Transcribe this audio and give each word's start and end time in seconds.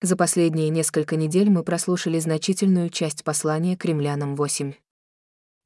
За 0.00 0.16
последние 0.16 0.68
несколько 0.68 1.16
недель 1.16 1.50
мы 1.50 1.64
прослушали 1.64 2.20
значительную 2.20 2.88
часть 2.88 3.24
послания 3.24 3.76
к 3.76 3.84
римлянам 3.84 4.36
8. 4.36 4.74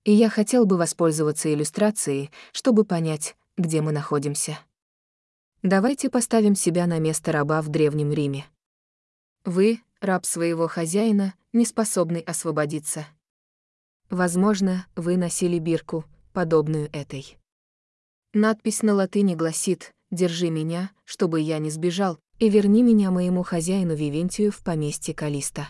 И 0.04 0.12
я 0.12 0.30
хотел 0.30 0.64
бы 0.64 0.78
воспользоваться 0.78 1.52
иллюстрацией, 1.52 2.30
чтобы 2.52 2.86
понять, 2.86 3.36
где 3.58 3.82
мы 3.82 3.92
находимся. 3.92 4.58
Давайте 5.62 6.08
поставим 6.08 6.54
себя 6.54 6.86
на 6.86 6.98
место 6.98 7.30
раба 7.30 7.60
в 7.60 7.68
Древнем 7.68 8.10
Риме. 8.10 8.46
Вы, 9.44 9.80
раб 10.00 10.24
своего 10.24 10.66
хозяина, 10.66 11.34
не 11.52 11.66
способный 11.66 12.20
освободиться. 12.20 13.06
Возможно, 14.08 14.86
вы 14.96 15.18
носили 15.18 15.58
бирку, 15.58 16.06
подобную 16.32 16.88
этой. 16.92 17.36
Надпись 18.32 18.82
на 18.82 18.94
латыни 18.94 19.34
гласит 19.34 19.92
«Держи 20.10 20.48
меня, 20.48 20.90
чтобы 21.04 21.40
я 21.40 21.58
не 21.58 21.70
сбежал, 21.70 22.18
и 22.42 22.50
верни 22.50 22.82
меня 22.82 23.12
моему 23.12 23.44
хозяину 23.44 23.94
Вивентию 23.94 24.50
в 24.50 24.64
поместье 24.64 25.14
Калиста». 25.14 25.68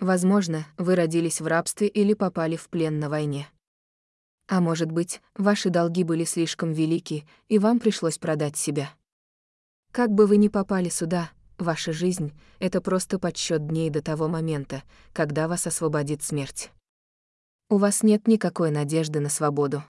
Возможно, 0.00 0.66
вы 0.76 0.96
родились 0.96 1.40
в 1.40 1.46
рабстве 1.46 1.86
или 1.86 2.12
попали 2.12 2.56
в 2.56 2.68
плен 2.68 2.98
на 2.98 3.08
войне. 3.08 3.48
А 4.48 4.60
может 4.60 4.90
быть, 4.90 5.22
ваши 5.36 5.70
долги 5.70 6.02
были 6.02 6.24
слишком 6.24 6.72
велики, 6.72 7.24
и 7.46 7.60
вам 7.60 7.78
пришлось 7.78 8.18
продать 8.18 8.56
себя. 8.56 8.90
Как 9.92 10.10
бы 10.10 10.26
вы 10.26 10.38
ни 10.38 10.48
попали 10.48 10.88
сюда, 10.88 11.30
ваша 11.56 11.92
жизнь— 11.92 12.32
это 12.58 12.80
просто 12.80 13.20
подсчет 13.20 13.68
дней 13.68 13.90
до 13.90 14.02
того 14.02 14.26
момента, 14.26 14.82
когда 15.12 15.46
вас 15.46 15.68
освободит 15.68 16.24
смерть. 16.24 16.72
У 17.68 17.76
вас 17.76 18.02
нет 18.02 18.26
никакой 18.26 18.72
надежды 18.72 19.20
на 19.20 19.28
свободу. 19.28 19.84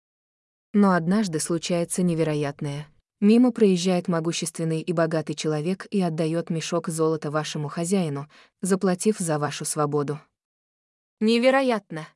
Но 0.72 0.94
однажды 0.94 1.38
случается 1.38 2.02
невероятное. 2.02 2.88
Мимо 3.20 3.50
проезжает 3.50 4.08
могущественный 4.08 4.82
и 4.82 4.92
богатый 4.92 5.34
человек 5.34 5.86
и 5.90 6.02
отдает 6.02 6.50
мешок 6.50 6.88
золота 6.88 7.30
вашему 7.30 7.68
хозяину, 7.68 8.28
заплатив 8.60 9.18
за 9.18 9.38
вашу 9.38 9.64
свободу. 9.64 10.20
Невероятно! 11.20 12.06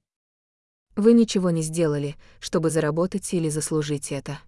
Вы 0.96 1.14
ничего 1.14 1.50
не 1.50 1.62
сделали, 1.62 2.16
чтобы 2.38 2.68
заработать 2.68 3.32
или 3.32 3.48
заслужить 3.48 4.12
это. 4.12 4.40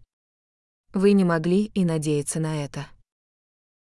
Вы 0.92 1.12
не 1.12 1.25
могли 1.25 1.64
и 1.64 1.86
надеяться 1.86 2.39
на 2.39 2.62
это. 2.62 2.86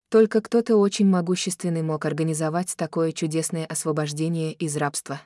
Только 0.09 0.39
кто-то 0.39 0.77
очень 0.77 1.08
могущественный 1.08 1.81
мог 1.81 2.05
организовать 2.05 2.75
такое 2.77 3.11
чудесное 3.11 3.66
освобождение 3.66 4.53
из 4.53 4.77
рабства. 4.77 5.22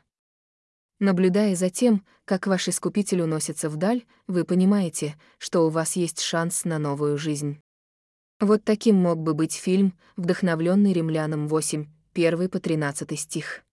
Наблюдая 1.00 1.56
за 1.56 1.70
тем, 1.70 2.06
как 2.24 2.48
ваш 2.48 2.70
искупитель 2.70 3.22
уносится 3.22 3.70
вдаль, 3.70 4.06
вы 4.28 4.46
понимаете, 4.46 5.16
что 5.38 5.68
у 5.68 5.70
вас 5.70 5.96
есть 5.98 6.22
шанс 6.22 6.64
на 6.64 6.80
новую 6.80 7.18
жизнь. 7.18 7.60
Вот 8.40 8.64
таким 8.64 8.96
мог 8.96 9.20
бы 9.20 9.34
быть 9.34 9.54
фильм, 9.54 9.98
вдохновленный 10.16 10.94
римлянам 10.94 11.48
8, 11.48 11.86
1 12.14 12.50
по 12.50 12.60
13 12.60 13.20
стих. 13.20 13.64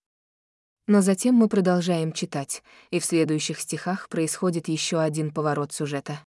Но 0.88 1.00
затем 1.00 1.36
мы 1.36 1.48
продолжаем 1.48 2.12
читать, 2.12 2.62
и 2.90 2.98
в 2.98 3.04
следующих 3.04 3.60
стихах 3.60 4.08
происходит 4.08 4.66
еще 4.68 4.98
один 5.00 5.32
поворот 5.32 5.72
сюжета. 5.72 6.24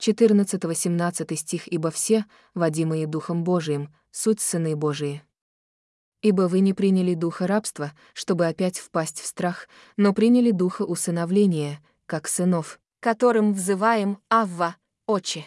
14-17 0.00 1.36
стих 1.36 1.72
«Ибо 1.72 1.90
все, 1.90 2.24
водимые 2.54 3.06
Духом 3.06 3.44
Божиим, 3.44 3.94
суть 4.10 4.40
сыны 4.40 4.74
Божии». 4.74 5.22
Ибо 6.20 6.42
вы 6.42 6.60
не 6.60 6.72
приняли 6.72 7.14
духа 7.14 7.46
рабства, 7.46 7.92
чтобы 8.12 8.46
опять 8.46 8.78
впасть 8.78 9.20
в 9.20 9.26
страх, 9.26 9.68
но 9.96 10.12
приняли 10.12 10.50
духа 10.50 10.82
усыновления, 10.82 11.80
как 12.06 12.26
сынов, 12.26 12.80
которым 13.00 13.52
взываем 13.52 14.18
«Авва, 14.28 14.76
Отче». 15.06 15.46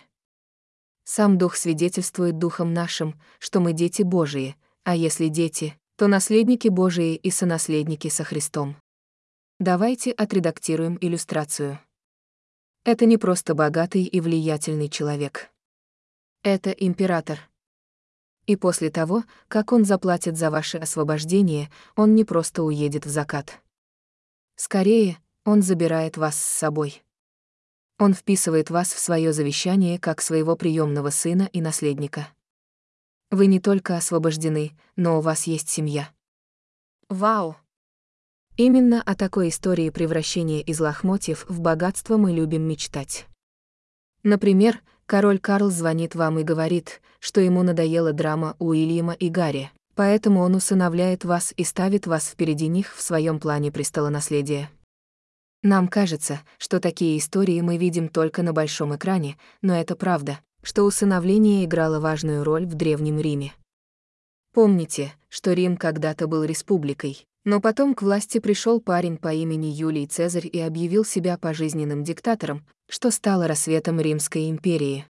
Сам 1.04 1.38
Дух 1.38 1.56
свидетельствует 1.58 2.38
Духом 2.38 2.74
нашим, 2.74 3.20
что 3.40 3.60
мы 3.60 3.74
дети 3.74 4.02
Божии, 4.02 4.56
а 4.84 4.96
если 4.96 5.28
дети, 5.28 5.78
то 5.98 6.08
наследники 6.08 6.70
Божии 6.70 7.16
и 7.16 7.32
сонаследники 7.32 8.08
со 8.08 8.24
Христом. 8.24 8.78
Давайте 9.60 10.12
отредактируем 10.12 10.98
иллюстрацию. 11.02 11.80
Это 12.84 13.06
не 13.06 13.18
просто 13.18 13.54
богатый 13.54 14.04
и 14.04 14.22
влиятельный 14.22 14.90
человек. 14.90 15.52
Это 16.44 16.72
император. 16.72 17.51
И 18.48 18.56
после 18.56 18.90
того, 18.90 19.24
как 19.48 19.72
он 19.72 19.86
заплатит 19.86 20.38
за 20.38 20.50
ваше 20.50 20.78
освобождение, 20.78 21.70
он 21.96 22.16
не 22.16 22.26
просто 22.26 22.64
уедет 22.64 23.06
в 23.06 23.10
закат. 23.10 23.62
Скорее, 24.56 25.18
он 25.46 25.62
забирает 25.62 26.18
вас 26.18 26.36
с 26.36 26.46
собой. 26.46 27.04
Он 28.00 28.14
вписывает 28.14 28.70
вас 28.70 28.94
в 28.94 29.00
свое 29.00 29.32
завещание 29.32 30.00
как 30.00 30.22
своего 30.22 30.56
приемного 30.56 31.12
сына 31.12 31.50
и 31.54 31.62
наследника. 31.62 32.28
Вы 33.30 33.46
не 33.46 33.60
только 33.60 33.96
освобождены, 33.96 34.72
но 34.96 35.20
у 35.20 35.22
вас 35.22 35.46
есть 35.46 35.70
семья. 35.70 36.10
Вау! 37.10 37.56
Именно 38.58 39.02
о 39.02 39.16
такой 39.16 39.50
истории 39.50 39.90
превращения 39.90 40.62
из 40.62 40.80
лохмотьев 40.80 41.46
в 41.48 41.62
богатство 41.62 42.18
мы 42.18 42.32
любим 42.34 42.64
мечтать. 42.64 43.28
Например, 44.24 44.82
Король 45.12 45.40
Карл 45.40 45.70
звонит 45.72 46.16
вам 46.16 46.40
и 46.40 46.44
говорит, 46.44 47.02
что 47.20 47.42
ему 47.42 47.64
надоела 47.64 48.14
драма 48.14 48.56
Уильяма 48.60 49.12
и 49.12 49.28
Гарри, 49.28 49.70
поэтому 49.94 50.40
он 50.40 50.56
усыновляет 50.56 51.26
вас 51.26 51.54
и 51.58 51.66
ставит 51.66 52.08
вас 52.08 52.30
впереди 52.30 52.70
них 52.70 52.96
в 52.96 53.02
своем 53.02 53.42
плане 53.42 53.74
престолонаследия. 53.74 54.72
Нам 55.64 55.90
кажется, 55.90 56.40
что 56.58 56.80
такие 56.80 57.18
истории 57.18 57.60
мы 57.60 57.76
видим 57.76 58.08
только 58.08 58.42
на 58.42 58.54
большом 58.54 58.96
экране, 58.96 59.38
но 59.62 59.76
это 59.76 59.98
правда, 59.98 60.40
что 60.64 60.84
усыновление 60.84 61.66
играло 61.66 62.00
важную 62.00 62.46
роль 62.46 62.66
в 62.66 62.76
Древнем 62.76 63.20
Риме. 63.20 63.54
Помните, 64.54 65.14
что 65.28 65.52
Рим 65.52 65.76
когда-то 65.76 66.28
был 66.28 66.46
республикой, 66.46 67.28
но 67.44 67.60
потом 67.60 67.96
к 67.96 68.02
власти 68.02 68.40
пришел 68.40 68.80
парень 68.80 69.18
по 69.18 69.34
имени 69.34 69.68
Юлий 69.68 70.08
Цезарь 70.08 70.50
и 70.52 70.60
объявил 70.60 71.04
себя 71.04 71.38
пожизненным 71.38 72.04
диктатором, 72.04 72.66
что 72.88 73.10
стало 73.12 73.48
рассветом 73.48 74.00
Римской 74.00 74.50
империи. 74.50 75.06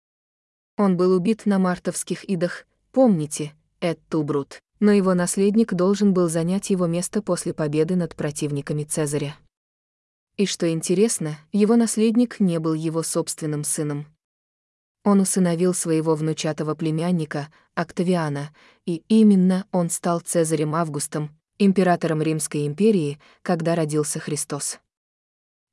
Он 0.77 0.95
был 0.97 1.13
убит 1.13 1.45
на 1.45 1.59
мартовских 1.59 2.23
идах, 2.23 2.65
помните, 2.91 3.53
Эд 3.81 3.99
Тубрут, 4.09 4.59
но 4.79 4.91
его 4.91 5.13
наследник 5.13 5.73
должен 5.73 6.13
был 6.13 6.29
занять 6.29 6.69
его 6.69 6.87
место 6.87 7.21
после 7.21 7.53
победы 7.53 7.95
над 7.95 8.15
противниками 8.15 8.83
Цезаря. 8.83 9.35
И 10.37 10.45
что 10.45 10.71
интересно, 10.71 11.37
его 11.51 11.75
наследник 11.75 12.39
не 12.39 12.59
был 12.59 12.73
его 12.73 13.03
собственным 13.03 13.63
сыном. 13.63 14.07
Он 15.03 15.19
усыновил 15.19 15.73
своего 15.73 16.15
внучатого 16.15 16.75
племянника, 16.75 17.49
Октавиана, 17.73 18.55
и 18.85 19.03
именно 19.07 19.65
он 19.71 19.89
стал 19.89 20.19
Цезарем 20.19 20.75
Августом, 20.75 21.35
императором 21.65 22.23
Римской 22.23 22.65
империи, 22.65 23.19
когда 23.43 23.75
родился 23.75 24.19
Христос. 24.19 24.79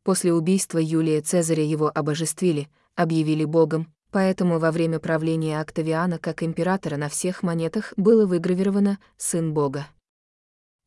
После 0.04 0.34
убийства 0.34 0.78
Юлия 0.78 1.22
Цезаря 1.22 1.64
его 1.64 1.90
обожествили, 1.94 2.68
объявили 2.94 3.44
богом, 3.44 3.92
поэтому 4.10 4.58
во 4.58 4.70
время 4.70 4.98
правления 4.98 5.60
Октавиана 5.60 6.18
как 6.18 6.42
императора 6.42 6.96
на 6.96 7.08
всех 7.08 7.42
монетах 7.42 7.94
было 7.96 8.26
выгравировано 8.26 8.98
«сын 9.16 9.54
бога». 9.54 9.86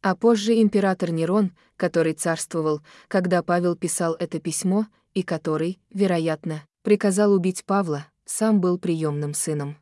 А 0.03 0.16
позже 0.16 0.62
император 0.62 1.12
Нерон, 1.12 1.51
который 1.78 2.13
царствовал, 2.13 2.81
когда 3.07 3.41
Павел 3.44 3.75
писал 3.75 4.16
это 4.19 4.39
письмо, 4.39 4.88
и 5.13 5.23
который, 5.23 5.79
вероятно, 5.91 6.63
приказал 6.83 7.33
убить 7.33 7.66
Павла, 7.66 8.07
сам 8.25 8.62
был 8.62 8.78
приемным 8.78 9.33
сыном. 9.33 9.78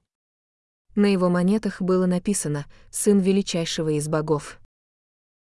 На 0.96 1.06
его 1.06 1.30
монетах 1.30 1.81
было 1.81 2.06
написано 2.06 2.66
«сын 2.90 3.19
величайшего 3.19 3.90
из 3.90 4.07
богов». 4.07 4.59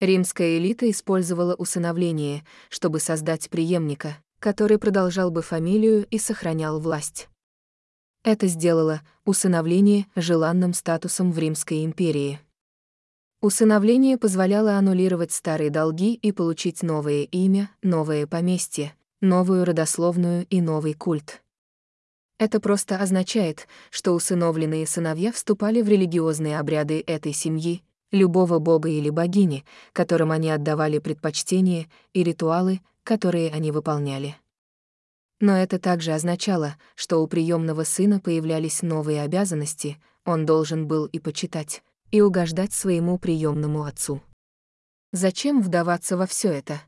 Римская 0.02 0.58
элита 0.58 0.90
использовала 0.92 1.56
усыновление, 1.56 2.44
чтобы 2.70 3.00
создать 3.00 3.50
преемника, 3.50 4.18
который 4.40 4.78
продолжал 4.78 5.32
бы 5.32 5.42
фамилию 5.42 6.06
и 6.10 6.18
сохранял 6.18 6.82
власть. 6.82 7.30
Это 8.24 8.48
сделало 8.48 9.02
усыновление 9.24 10.08
желанным 10.16 10.74
статусом 10.74 11.32
в 11.32 11.40
Римской 11.40 11.86
империи. 11.86 12.42
Усыновление 13.40 14.18
позволяло 14.18 14.78
аннулировать 14.78 15.32
старые 15.32 15.70
долги 15.70 16.16
и 16.16 16.32
получить 16.32 16.84
новое 16.84 17.24
имя, 17.24 17.70
новое 17.82 18.28
поместье, 18.28 18.96
новую 19.22 19.64
родословную 19.64 20.46
и 20.50 20.60
новый 20.60 20.94
культ. 20.94 21.42
Это 22.38 22.60
просто 22.60 22.98
означает, 22.98 23.68
что 23.92 24.12
усыновленные 24.12 24.86
сыновья 24.86 25.32
вступали 25.32 25.82
в 25.82 25.88
религиозные 25.88 26.60
обряды 26.60 27.02
этой 27.06 27.32
семьи, 27.32 27.82
любого 28.12 28.60
бога 28.60 28.90
или 28.90 29.10
богини, 29.10 29.66
которым 29.94 30.32
они 30.32 30.50
отдавали 30.50 31.00
предпочтение, 31.00 31.88
и 32.14 32.24
ритуалы, 32.24 32.82
которые 33.04 33.52
они 33.52 33.72
выполняли. 33.72 34.36
Но 35.40 35.58
это 35.58 35.80
также 35.80 36.14
означало, 36.14 36.76
что 36.96 37.22
у 37.22 37.28
приемного 37.28 37.84
сына 37.84 38.20
появлялись 38.20 38.82
новые 38.82 39.22
обязанности, 39.22 39.98
он 40.24 40.46
должен 40.46 40.88
был 40.88 41.06
и 41.06 41.20
почитать, 41.20 41.84
и 42.12 42.22
угождать 42.22 42.74
своему 42.74 43.20
приемному 43.20 43.84
отцу. 43.84 44.22
Зачем 45.12 45.62
вдаваться 45.62 46.18
во 46.18 46.26
все 46.26 46.52
это? 46.52 46.82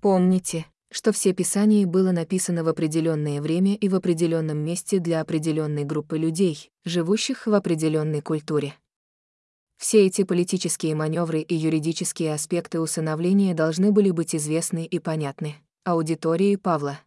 Помните, 0.00 0.66
что 0.90 1.12
все 1.12 1.32
Писание 1.32 1.86
было 1.86 2.12
написано 2.12 2.64
в 2.64 2.68
определенное 2.68 3.40
время 3.40 3.74
и 3.74 3.88
в 3.88 3.94
определенном 3.94 4.58
месте 4.58 4.98
для 4.98 5.20
определенной 5.20 5.84
группы 5.84 6.18
людей, 6.18 6.70
живущих 6.84 7.46
в 7.46 7.54
определенной 7.54 8.20
культуре. 8.20 8.74
Все 9.82 10.06
эти 10.06 10.22
политические 10.22 10.94
маневры 10.94 11.40
и 11.40 11.56
юридические 11.56 12.34
аспекты 12.34 12.78
усыновления 12.78 13.52
должны 13.52 13.90
были 13.90 14.12
быть 14.12 14.32
известны 14.32 14.86
и 14.86 15.00
понятны 15.00 15.56
аудитории 15.82 16.54
Павла. 16.54 17.00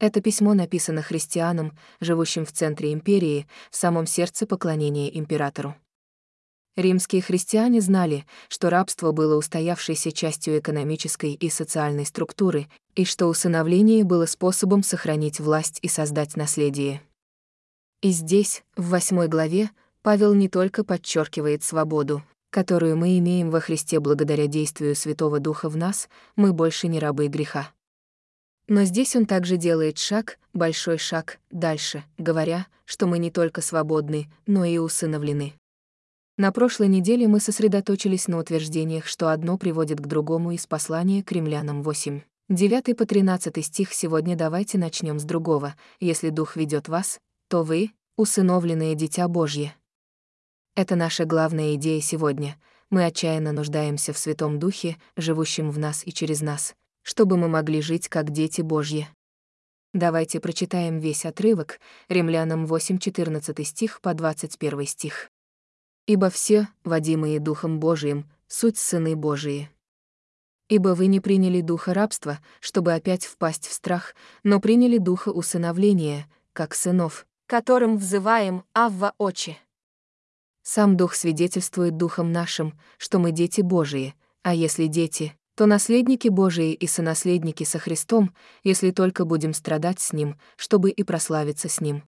Это 0.00 0.20
письмо 0.20 0.54
написано 0.54 1.02
христианам, 1.02 1.78
живущим 2.00 2.44
в 2.44 2.50
центре 2.50 2.92
империи, 2.92 3.46
в 3.70 3.76
самом 3.76 4.08
сердце 4.08 4.44
поклонения 4.44 5.08
императору. 5.08 5.76
Римские 6.74 7.22
христиане 7.22 7.80
знали, 7.80 8.26
что 8.48 8.70
рабство 8.70 9.12
было 9.12 9.36
устоявшейся 9.36 10.10
частью 10.10 10.58
экономической 10.58 11.34
и 11.34 11.48
социальной 11.48 12.06
структуры, 12.06 12.66
и 12.96 13.04
что 13.04 13.28
усыновление 13.28 14.02
было 14.02 14.26
способом 14.26 14.82
сохранить 14.82 15.38
власть 15.38 15.78
и 15.82 15.86
создать 15.86 16.34
наследие. 16.34 17.02
И 18.02 18.10
здесь, 18.10 18.64
в 18.76 18.88
восьмой 18.88 19.28
главе, 19.28 19.70
Павел 20.02 20.34
не 20.34 20.48
только 20.48 20.84
подчеркивает 20.84 21.62
свободу, 21.62 22.22
которую 22.50 22.96
мы 22.96 23.18
имеем 23.18 23.50
во 23.50 23.60
Христе 23.60 24.00
благодаря 24.00 24.46
действию 24.46 24.94
Святого 24.94 25.40
Духа 25.40 25.68
в 25.68 25.76
нас, 25.76 26.08
мы 26.36 26.52
больше 26.52 26.88
не 26.88 26.98
рабы 26.98 27.26
греха. 27.26 27.70
Но 28.68 28.84
здесь 28.84 29.16
он 29.16 29.26
также 29.26 29.56
делает 29.56 29.98
шаг, 29.98 30.38
большой 30.52 30.98
шаг, 30.98 31.38
дальше, 31.50 32.04
говоря, 32.18 32.66
что 32.84 33.06
мы 33.06 33.18
не 33.18 33.30
только 33.30 33.60
свободны, 33.60 34.30
но 34.46 34.64
и 34.64 34.78
усыновлены. 34.78 35.54
На 36.36 36.52
прошлой 36.52 36.88
неделе 36.88 37.26
мы 37.26 37.40
сосредоточились 37.40 38.28
на 38.28 38.38
утверждениях, 38.38 39.06
что 39.06 39.30
одно 39.30 39.58
приводит 39.58 40.00
к 40.00 40.06
другому 40.06 40.52
из 40.52 40.66
послания 40.66 41.24
к 41.24 41.32
римлянам 41.32 41.82
8. 41.82 42.20
9 42.48 42.96
по 42.96 43.04
13 43.04 43.64
стих 43.64 43.92
сегодня 43.92 44.36
давайте 44.36 44.78
начнем 44.78 45.18
с 45.18 45.24
другого. 45.24 45.74
Если 45.98 46.30
Дух 46.30 46.56
ведет 46.56 46.88
вас, 46.88 47.18
то 47.48 47.62
вы— 47.62 47.90
усыновленное 48.16 48.94
Дитя 48.94 49.28
Божье. 49.28 49.74
Это 50.78 50.94
наша 50.94 51.24
главная 51.24 51.74
идея 51.74 52.00
сегодня. 52.00 52.56
Мы 52.88 53.04
отчаянно 53.04 53.50
нуждаемся 53.50 54.12
в 54.12 54.18
Святом 54.18 54.60
Духе, 54.60 54.96
живущем 55.16 55.72
в 55.72 55.78
нас 55.80 56.06
и 56.06 56.12
через 56.12 56.40
нас, 56.40 56.76
чтобы 57.02 57.36
мы 57.36 57.48
могли 57.48 57.80
жить 57.80 58.08
как 58.08 58.30
дети 58.30 58.60
Божьи. 58.60 59.08
Давайте 59.92 60.38
прочитаем 60.38 61.00
весь 61.00 61.26
отрывок, 61.26 61.80
Римлянам 62.08 62.64
8, 62.64 62.98
14 62.98 63.66
стих 63.66 64.00
по 64.00 64.14
21 64.14 64.86
стих. 64.86 65.30
Ибо 66.06 66.30
все, 66.30 66.68
водимые 66.84 67.40
Духом 67.40 67.80
Божиим, 67.80 68.30
суть 68.46 68.78
сыны 68.78 69.16
Божии. 69.16 69.68
Ибо 70.68 70.90
вы 70.90 71.06
не 71.06 71.18
приняли 71.18 71.60
духа 71.60 71.92
рабства, 71.92 72.38
чтобы 72.60 72.92
опять 72.92 73.24
впасть 73.24 73.66
в 73.66 73.72
страх, 73.72 74.14
но 74.44 74.60
приняли 74.60 74.98
духа 74.98 75.30
усыновления, 75.30 76.30
как 76.52 76.72
сынов, 76.72 77.26
которым 77.48 77.96
взываем 77.96 78.62
«Авва 78.74 79.12
Очи». 79.18 79.58
Сам 80.70 80.98
Дух 80.98 81.14
свидетельствует 81.14 81.96
Духом 81.96 82.30
нашим, 82.30 82.78
что 82.98 83.18
мы 83.18 83.32
дети 83.32 83.62
Божии, 83.62 84.14
а 84.42 84.52
если 84.52 84.86
дети, 84.86 85.32
то 85.56 85.64
наследники 85.64 86.28
Божии 86.28 86.74
и 86.74 86.86
сонаследники 86.86 87.64
со 87.64 87.78
Христом, 87.78 88.34
если 88.64 88.90
только 88.90 89.24
будем 89.24 89.54
страдать 89.54 89.98
с 89.98 90.12
Ним, 90.12 90.38
чтобы 90.56 90.90
и 90.90 91.02
прославиться 91.04 91.70
с 91.70 91.80
Ним. 91.80 92.02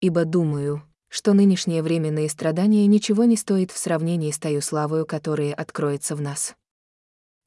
Ибо 0.00 0.24
думаю, 0.24 0.82
что 1.08 1.34
нынешнее 1.34 1.82
временное 1.82 2.26
страдание 2.30 2.86
ничего 2.86 3.24
не 3.24 3.36
стоит 3.36 3.70
в 3.70 3.76
сравнении 3.76 4.30
с 4.30 4.38
тою 4.38 4.62
славою, 4.62 5.04
которая 5.04 5.52
откроется 5.52 6.16
в 6.16 6.22
нас. 6.22 6.54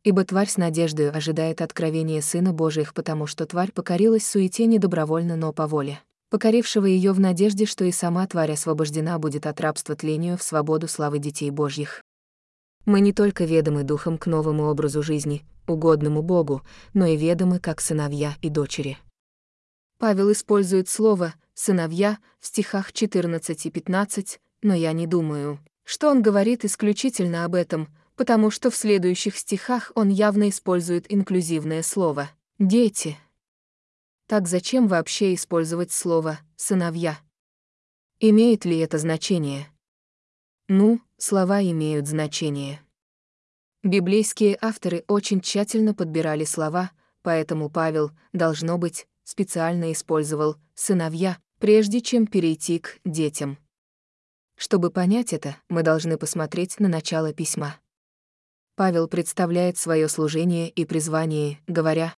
Ибо 0.03 0.23
тварь 0.23 0.49
с 0.49 0.57
надеждой 0.57 1.09
ожидает 1.09 1.63
откровения 1.63 2.21
Сына 2.21 2.53
Божиих, 2.53 2.93
потому 2.93 3.25
что 3.25 3.47
тварь 3.47 3.71
покорилась 3.71 4.27
суете 4.27 4.67
не 4.67 4.77
добровольно, 4.77 5.35
но 5.35 5.51
по 5.51 5.65
воле, 5.65 5.99
покорившего 6.29 6.85
ее 6.85 7.11
в 7.11 7.19
надежде, 7.19 7.65
что 7.65 7.85
и 7.85 7.91
сама 7.91 8.27
тварь 8.27 8.51
освобождена 8.51 9.19
будет 9.19 9.45
от 9.45 9.59
рабства 9.61 9.95
тлению 9.95 10.37
в 10.37 10.43
свободу 10.43 10.87
славы 10.87 11.19
детей 11.19 11.49
Божьих. 11.49 12.01
Мы 12.85 13.01
не 13.01 13.13
только 13.13 13.43
ведомы 13.43 13.83
духом 13.83 14.17
к 14.17 14.27
новому 14.27 14.63
образу 14.63 15.03
жизни, 15.03 15.45
угодному 15.67 16.21
Богу, 16.21 16.61
но 16.93 17.05
и 17.05 17.17
ведомы 17.17 17.59
как 17.59 17.81
сыновья 17.81 18.35
и 18.41 18.49
дочери. 18.49 18.97
Павел 19.99 20.31
использует 20.31 20.87
слово 20.89 21.33
«сыновья» 21.53 22.19
в 22.39 22.45
стихах 22.45 22.93
14 22.93 23.65
и 23.65 23.71
15, 23.71 24.39
но 24.61 24.73
я 24.73 24.93
не 24.93 25.07
думаю, 25.07 25.59
что 25.83 26.09
он 26.09 26.21
говорит 26.21 26.65
исключительно 26.65 27.45
об 27.45 27.55
этом, 27.55 27.87
потому 28.15 28.51
что 28.51 28.69
в 28.69 28.75
следующих 28.75 29.37
стихах 29.37 29.91
он 29.95 30.09
явно 30.09 30.49
использует 30.49 31.11
инклюзивное 31.11 31.83
слово 31.83 32.29
«дети». 32.59 33.17
Так 34.27 34.45
зачем 34.49 34.89
вообще 34.89 35.33
использовать 35.33 35.93
слово 35.93 36.39
«сыновья»? 36.57 37.17
Имеет 38.19 38.65
ли 38.65 38.77
это 38.79 38.97
значение? 38.97 39.71
Ну, 40.67 40.99
слова 41.17 41.63
имеют 41.63 42.07
значение. 42.07 42.81
Библейские 43.83 44.57
авторы 44.59 45.05
очень 45.07 45.39
тщательно 45.39 45.93
подбирали 45.93 46.43
слова, 46.43 46.91
поэтому 47.21 47.69
Павел, 47.69 48.11
должно 48.33 48.77
быть, 48.77 49.07
специально 49.23 49.93
использовал 49.93 50.57
«сыновья», 50.75 51.37
прежде 51.59 52.01
чем 52.01 52.27
перейти 52.27 52.79
к 52.79 52.99
«детям». 53.05 53.57
Чтобы 54.57 54.91
понять 54.91 55.31
это, 55.31 55.55
мы 55.69 55.83
должны 55.83 56.17
посмотреть 56.17 56.81
на 56.81 56.89
начало 56.89 57.33
письма. 57.33 57.79
Павел 58.75 59.07
представляет 59.07 59.77
свое 59.77 60.09
служение 60.09 60.69
и 60.69 60.83
призвание, 60.83 61.61
говоря, 61.65 62.13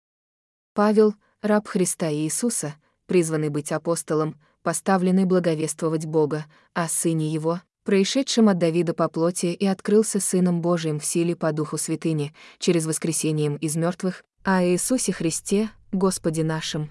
«Павел, 0.74 1.14
раб 1.42 1.68
Христа 1.68 2.12
Иисуса, 2.12 2.76
призванный 3.06 3.50
быть 3.50 3.72
апостолом, 3.72 4.40
поставленный 4.64 5.26
благовествовать 5.26 6.06
Бога, 6.06 6.46
о 6.74 6.88
Сыне 6.88 7.28
Его, 7.28 7.62
происшедшем 7.84 8.50
от 8.50 8.58
Давида 8.58 8.94
по 8.94 9.10
плоти 9.10 9.48
и 9.48 9.66
открылся 9.66 10.20
Сыном 10.20 10.62
Божиим 10.62 11.00
в 11.00 11.06
силе 11.06 11.36
по 11.36 11.52
Духу 11.52 11.78
Святыни, 11.78 12.34
через 12.60 12.86
воскресением 12.86 13.56
из 13.56 13.76
мертвых, 13.76 14.24
а 14.44 14.64
Иисусе 14.64 15.12
Христе, 15.12 15.70
Господе 15.92 16.44
нашим, 16.44 16.90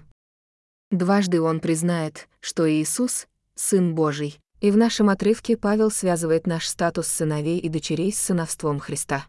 Дважды 0.91 1.39
он 1.39 1.59
признает, 1.59 2.27
что 2.39 2.69
Иисус— 2.69 3.27
Сын 3.55 3.93
Божий, 3.93 4.39
и 4.59 4.71
в 4.71 4.77
нашем 4.77 5.09
отрывке 5.09 5.55
Павел 5.55 5.91
связывает 5.91 6.47
наш 6.47 6.67
статус 6.67 7.07
сыновей 7.07 7.59
и 7.59 7.69
дочерей 7.69 8.11
с 8.11 8.17
сыновством 8.17 8.79
Христа. 8.79 9.27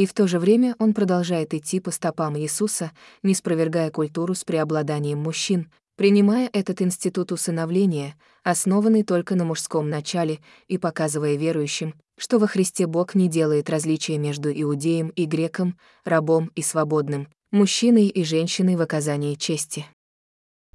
И 0.00 0.06
в 0.06 0.14
то 0.14 0.26
же 0.26 0.38
время 0.38 0.76
он 0.78 0.94
продолжает 0.94 1.52
идти 1.52 1.78
по 1.78 1.90
стопам 1.90 2.34
Иисуса, 2.38 2.90
не 3.22 3.34
спровергая 3.34 3.90
культуру 3.90 4.34
с 4.34 4.44
преобладанием 4.44 5.18
мужчин, 5.18 5.70
принимая 5.98 6.48
этот 6.54 6.80
институт 6.80 7.32
усыновления, 7.32 8.14
основанный 8.42 9.02
только 9.02 9.34
на 9.34 9.44
мужском 9.44 9.90
начале, 9.90 10.38
и 10.68 10.78
показывая 10.78 11.34
верующим, 11.34 11.94
что 12.16 12.38
во 12.38 12.46
Христе 12.46 12.86
Бог 12.86 13.14
не 13.14 13.28
делает 13.28 13.68
различия 13.68 14.16
между 14.16 14.50
иудеем 14.50 15.08
и 15.08 15.26
греком, 15.26 15.76
рабом 16.06 16.50
и 16.54 16.62
свободным, 16.62 17.28
мужчиной 17.50 18.06
и 18.06 18.24
женщиной 18.24 18.76
в 18.76 18.80
оказании 18.80 19.34
чести. 19.34 19.84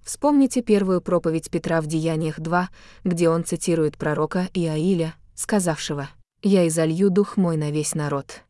Вспомните 0.04 0.62
первую 0.62 1.02
проповедь 1.02 1.50
Петра 1.50 1.82
в 1.82 1.88
Деяниях 1.88 2.40
2, 2.40 2.70
где 3.04 3.30
он 3.30 3.44
цитирует 3.44 3.98
пророка 3.98 4.50
Иаиля, 4.54 5.16
сказавшего 5.34 6.10
«Я 6.44 6.68
изолью 6.68 7.10
дух 7.10 7.38
мой 7.38 7.58
на 7.58 7.72
весь 7.72 7.96
народ». 7.96 8.45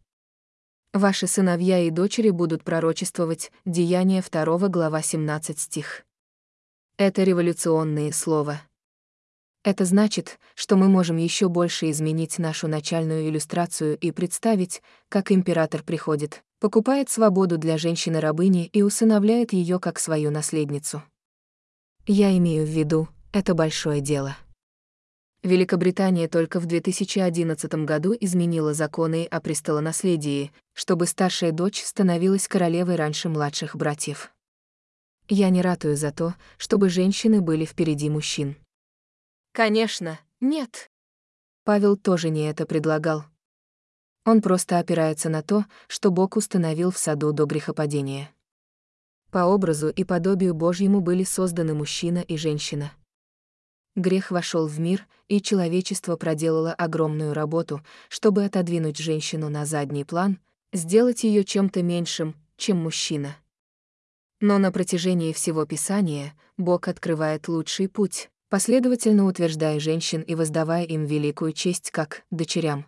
Ваши 0.95 1.27
сыновья 1.27 1.79
и 1.79 1.89
дочери 1.89 2.29
будут 2.29 2.63
пророчествовать, 2.63 3.51
Деяния 3.65 4.23
2 4.23 4.69
глава 4.69 5.01
17 5.01 5.59
стих. 5.59 6.05
Это 6.95 7.23
революционные 7.23 8.13
слова. 8.13 8.61
Это 9.65 9.83
значит, 9.83 10.39
что 10.53 10.77
мы 10.77 10.87
можем 10.87 11.17
еще 11.17 11.49
больше 11.49 11.91
изменить 11.91 12.39
нашу 12.39 12.69
начальную 12.69 13.27
иллюстрацию 13.27 13.97
и 13.97 14.11
представить, 14.11 14.81
как 15.09 15.33
император 15.33 15.83
приходит, 15.83 16.45
покупает 16.61 17.09
свободу 17.09 17.57
для 17.57 17.77
женщины-рабыни 17.77 18.67
и 18.67 18.81
усыновляет 18.81 19.51
ее 19.51 19.81
как 19.81 19.99
свою 19.99 20.31
наследницу. 20.31 21.03
Я 22.07 22.37
имею 22.37 22.65
в 22.65 22.69
виду, 22.69 23.09
это 23.33 23.53
большое 23.53 23.99
дело. 23.99 24.37
Великобритания 25.45 26.27
только 26.27 26.59
в 26.59 26.65
2011 26.65 27.85
году 27.85 28.15
изменила 28.19 28.73
законы 28.73 29.27
о 29.29 29.39
престолонаследии, 29.39 30.51
чтобы 30.73 31.05
старшая 31.05 31.51
дочь 31.51 31.83
становилась 31.83 32.47
королевой 32.47 32.95
раньше 32.95 33.29
младших 33.29 33.75
братьев. 33.75 34.31
Я 35.29 35.51
не 35.51 35.61
ратую 35.61 35.97
за 35.97 36.11
то, 36.11 36.33
чтобы 36.57 36.89
женщины 36.89 37.41
были 37.41 37.63
впереди 37.63 38.09
мужчин. 38.09 38.55
Конечно, 39.51 40.19
нет. 40.39 40.89
Павел 41.63 41.95
тоже 41.95 42.29
не 42.29 42.49
это 42.49 42.65
предлагал. 42.65 43.25
Он 44.25 44.41
просто 44.41 44.79
опирается 44.79 45.29
на 45.29 45.43
то, 45.43 45.65
что 45.87 46.09
Бог 46.09 46.37
установил 46.37 46.89
в 46.89 46.97
саду 46.97 47.33
до 47.33 47.45
грехопадения. 47.45 48.31
По 49.29 49.45
образу 49.45 49.89
и 49.89 50.03
подобию 50.05 50.55
Божьему 50.55 51.01
были 51.01 51.23
созданы 51.23 51.75
мужчина 51.75 52.17
и 52.17 52.35
женщина. 52.35 52.93
Грех 53.95 54.31
вошел 54.31 54.67
в 54.67 54.79
мир, 54.79 55.07
и 55.27 55.41
человечество 55.41 56.17
проделало 56.17 56.73
огромную 56.73 57.33
работу, 57.33 57.81
чтобы 58.09 58.43
отодвинуть 58.43 58.97
женщину 58.97 59.49
на 59.49 59.65
задний 59.65 60.03
план, 60.03 60.39
сделать 60.73 61.23
ее 61.23 61.43
чем-то 61.43 61.81
меньшим, 61.81 62.35
чем 62.57 62.77
мужчина. 62.77 63.37
Но 64.41 64.57
на 64.57 64.71
протяжении 64.71 65.31
всего 65.31 65.65
Писания 65.65 66.33
Бог 66.57 66.87
открывает 66.89 67.47
лучший 67.47 67.87
путь, 67.87 68.29
последовательно 68.49 69.25
утверждая 69.25 69.79
женщин 69.79 70.21
и 70.21 70.35
воздавая 70.35 70.83
им 70.83 71.05
великую 71.05 71.53
честь 71.53 71.91
как 71.91 72.23
дочерям. 72.31 72.85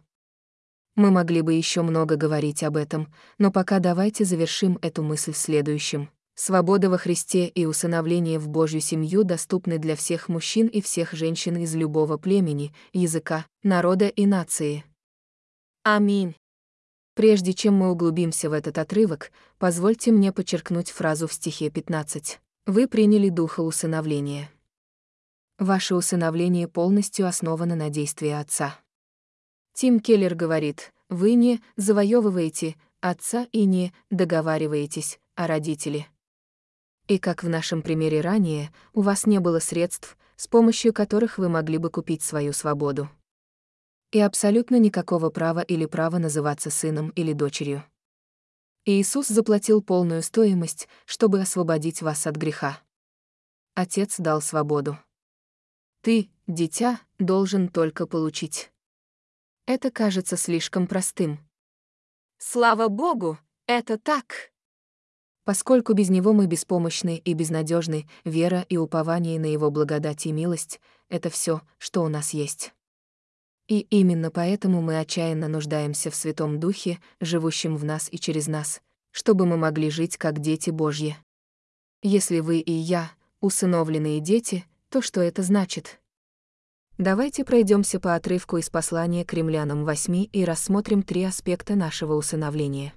Мы 0.95 1.11
могли 1.11 1.41
бы 1.41 1.53
еще 1.53 1.83
много 1.83 2.15
говорить 2.15 2.63
об 2.63 2.75
этом, 2.75 3.13
но 3.37 3.51
пока 3.51 3.79
давайте 3.79 4.25
завершим 4.25 4.77
эту 4.81 5.03
мысль 5.03 5.33
следующим. 5.33 6.09
Свобода 6.39 6.91
во 6.91 6.99
Христе 6.99 7.47
и 7.47 7.65
усыновление 7.65 8.37
в 8.37 8.47
Божью 8.47 8.79
семью 8.79 9.23
доступны 9.23 9.79
для 9.79 9.95
всех 9.95 10.29
мужчин 10.29 10.67
и 10.67 10.81
всех 10.81 11.13
женщин 11.13 11.57
из 11.57 11.73
любого 11.73 12.17
племени, 12.17 12.75
языка, 12.93 13.47
народа 13.63 14.07
и 14.07 14.27
нации. 14.27 14.85
Аминь. 15.81 16.35
Прежде 17.15 17.53
чем 17.53 17.73
мы 17.73 17.91
углубимся 17.91 18.51
в 18.51 18.53
этот 18.53 18.77
отрывок, 18.77 19.31
позвольте 19.57 20.11
мне 20.11 20.31
подчеркнуть 20.31 20.91
фразу 20.91 21.27
в 21.27 21.33
стихе 21.33 21.71
15. 21.71 22.39
Вы 22.67 22.87
приняли 22.87 23.29
духа 23.29 23.61
усыновления. 23.61 24.51
Ваше 25.57 25.95
усыновление 25.95 26.67
полностью 26.67 27.25
основано 27.25 27.75
на 27.75 27.89
действии 27.89 28.29
Отца. 28.29 28.79
Тим 29.73 29.99
Келлер 29.99 30.35
говорит, 30.35 30.93
вы 31.09 31.33
не 31.33 31.63
завоевываете 31.77 32.75
Отца 33.01 33.47
и 33.51 33.65
не 33.65 33.91
договариваетесь 34.11 35.19
о 35.33 35.47
родителе. 35.47 36.07
И 37.07 37.19
как 37.19 37.43
в 37.43 37.49
нашем 37.49 37.81
примере 37.81 38.19
ранее, 38.19 38.73
у 38.93 39.01
вас 39.01 39.25
не 39.25 39.39
было 39.39 39.59
средств, 39.59 40.17
с 40.35 40.47
помощью 40.47 40.93
которых 40.93 41.37
вы 41.37 41.47
могли 41.47 41.77
бы 41.77 41.89
купить 41.89 42.21
свою 42.21 42.51
свободу. 42.51 43.09
И 44.11 44.19
абсолютно 44.19 44.77
никакого 44.77 45.29
права 45.29 45.61
или 45.61 45.85
права 45.85 46.17
называться 46.17 46.69
сыном 46.69 47.09
или 47.11 47.33
дочерью. 47.33 47.83
Иисус 48.85 49.27
заплатил 49.27 49.81
полную 49.81 50.21
стоимость, 50.21 50.87
чтобы 51.05 51.41
освободить 51.41 52.01
вас 52.01 52.27
от 52.27 52.35
греха. 52.35 52.81
Отец 53.73 54.17
дал 54.17 54.41
свободу. 54.41 54.97
Ты, 56.01 56.29
дитя, 56.45 57.01
должен 57.19 57.69
только 57.69 58.05
получить. 58.05 58.71
Это 59.65 59.91
кажется 59.91 60.37
слишком 60.37 60.87
простым. 60.87 61.39
Слава 62.37 62.87
Богу, 62.87 63.37
это 63.65 63.97
так. 63.97 64.51
Поскольку 65.47 65.93
без 65.93 66.09
него 66.09 66.33
мы 66.33 66.45
беспомощны 66.45 67.21
и 67.23 67.33
безнадежны, 67.33 68.05
вера 68.25 68.65
и 68.67 68.75
упование 68.75 69.39
на 69.39 69.45
его 69.45 69.71
благодать 69.71 70.25
и 70.25 70.33
милость— 70.33 70.81
это 71.09 71.29
все, 71.29 71.61
что 71.77 72.03
у 72.03 72.09
нас 72.09 72.33
есть. 72.33 72.73
И 73.69 73.79
именно 73.79 74.29
поэтому 74.29 74.81
мы 74.81 74.99
отчаянно 74.99 75.47
нуждаемся 75.47 76.11
в 76.11 76.15
Святом 76.15 76.59
Духе, 76.59 76.99
живущем 77.21 77.77
в 77.77 77.85
нас 77.85 78.09
и 78.11 78.17
через 78.19 78.47
нас, 78.47 78.81
чтобы 79.11 79.45
мы 79.45 79.55
могли 79.55 79.89
жить 79.89 80.17
как 80.17 80.39
дети 80.39 80.69
Божьи. 80.69 81.15
Если 82.01 82.41
вы 82.41 82.59
и 82.59 82.73
я— 82.73 83.09
усыновленные 83.39 84.19
дети, 84.19 84.65
то 84.89 85.01
что 85.01 85.21
это 85.21 85.43
значит? 85.43 86.01
Давайте 86.97 87.45
пройдемся 87.45 88.01
по 88.01 88.15
отрывку 88.15 88.57
из 88.57 88.69
послания 88.69 89.23
к 89.23 89.33
римлянам 89.33 89.85
8 89.85 90.27
и 90.29 90.43
рассмотрим 90.43 91.03
три 91.03 91.23
аспекта 91.23 91.75
нашего 91.75 92.15
усыновления. 92.15 92.93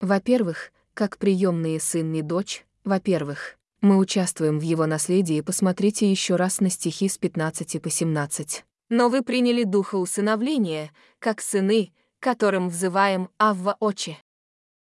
Во-первых, 0.00 0.72
как 1.00 1.16
приемные 1.16 1.80
сын 1.80 2.12
и 2.12 2.20
дочь, 2.20 2.66
во-первых, 2.84 3.56
мы 3.80 3.96
участвуем 3.96 4.58
в 4.58 4.62
его 4.62 4.84
наследии, 4.84 5.40
посмотрите 5.40 6.10
еще 6.10 6.36
раз 6.36 6.60
на 6.60 6.68
стихи 6.68 7.08
с 7.08 7.16
15 7.16 7.80
по 7.80 7.88
17. 7.88 8.64
Но 8.90 9.08
вы 9.08 9.22
приняли 9.22 9.64
духа 9.64 9.94
усыновления, 9.94 10.92
как 11.18 11.40
сыны, 11.40 11.94
которым 12.18 12.68
взываем 12.68 13.30
Авва 13.38 13.78
Очи. 13.80 14.18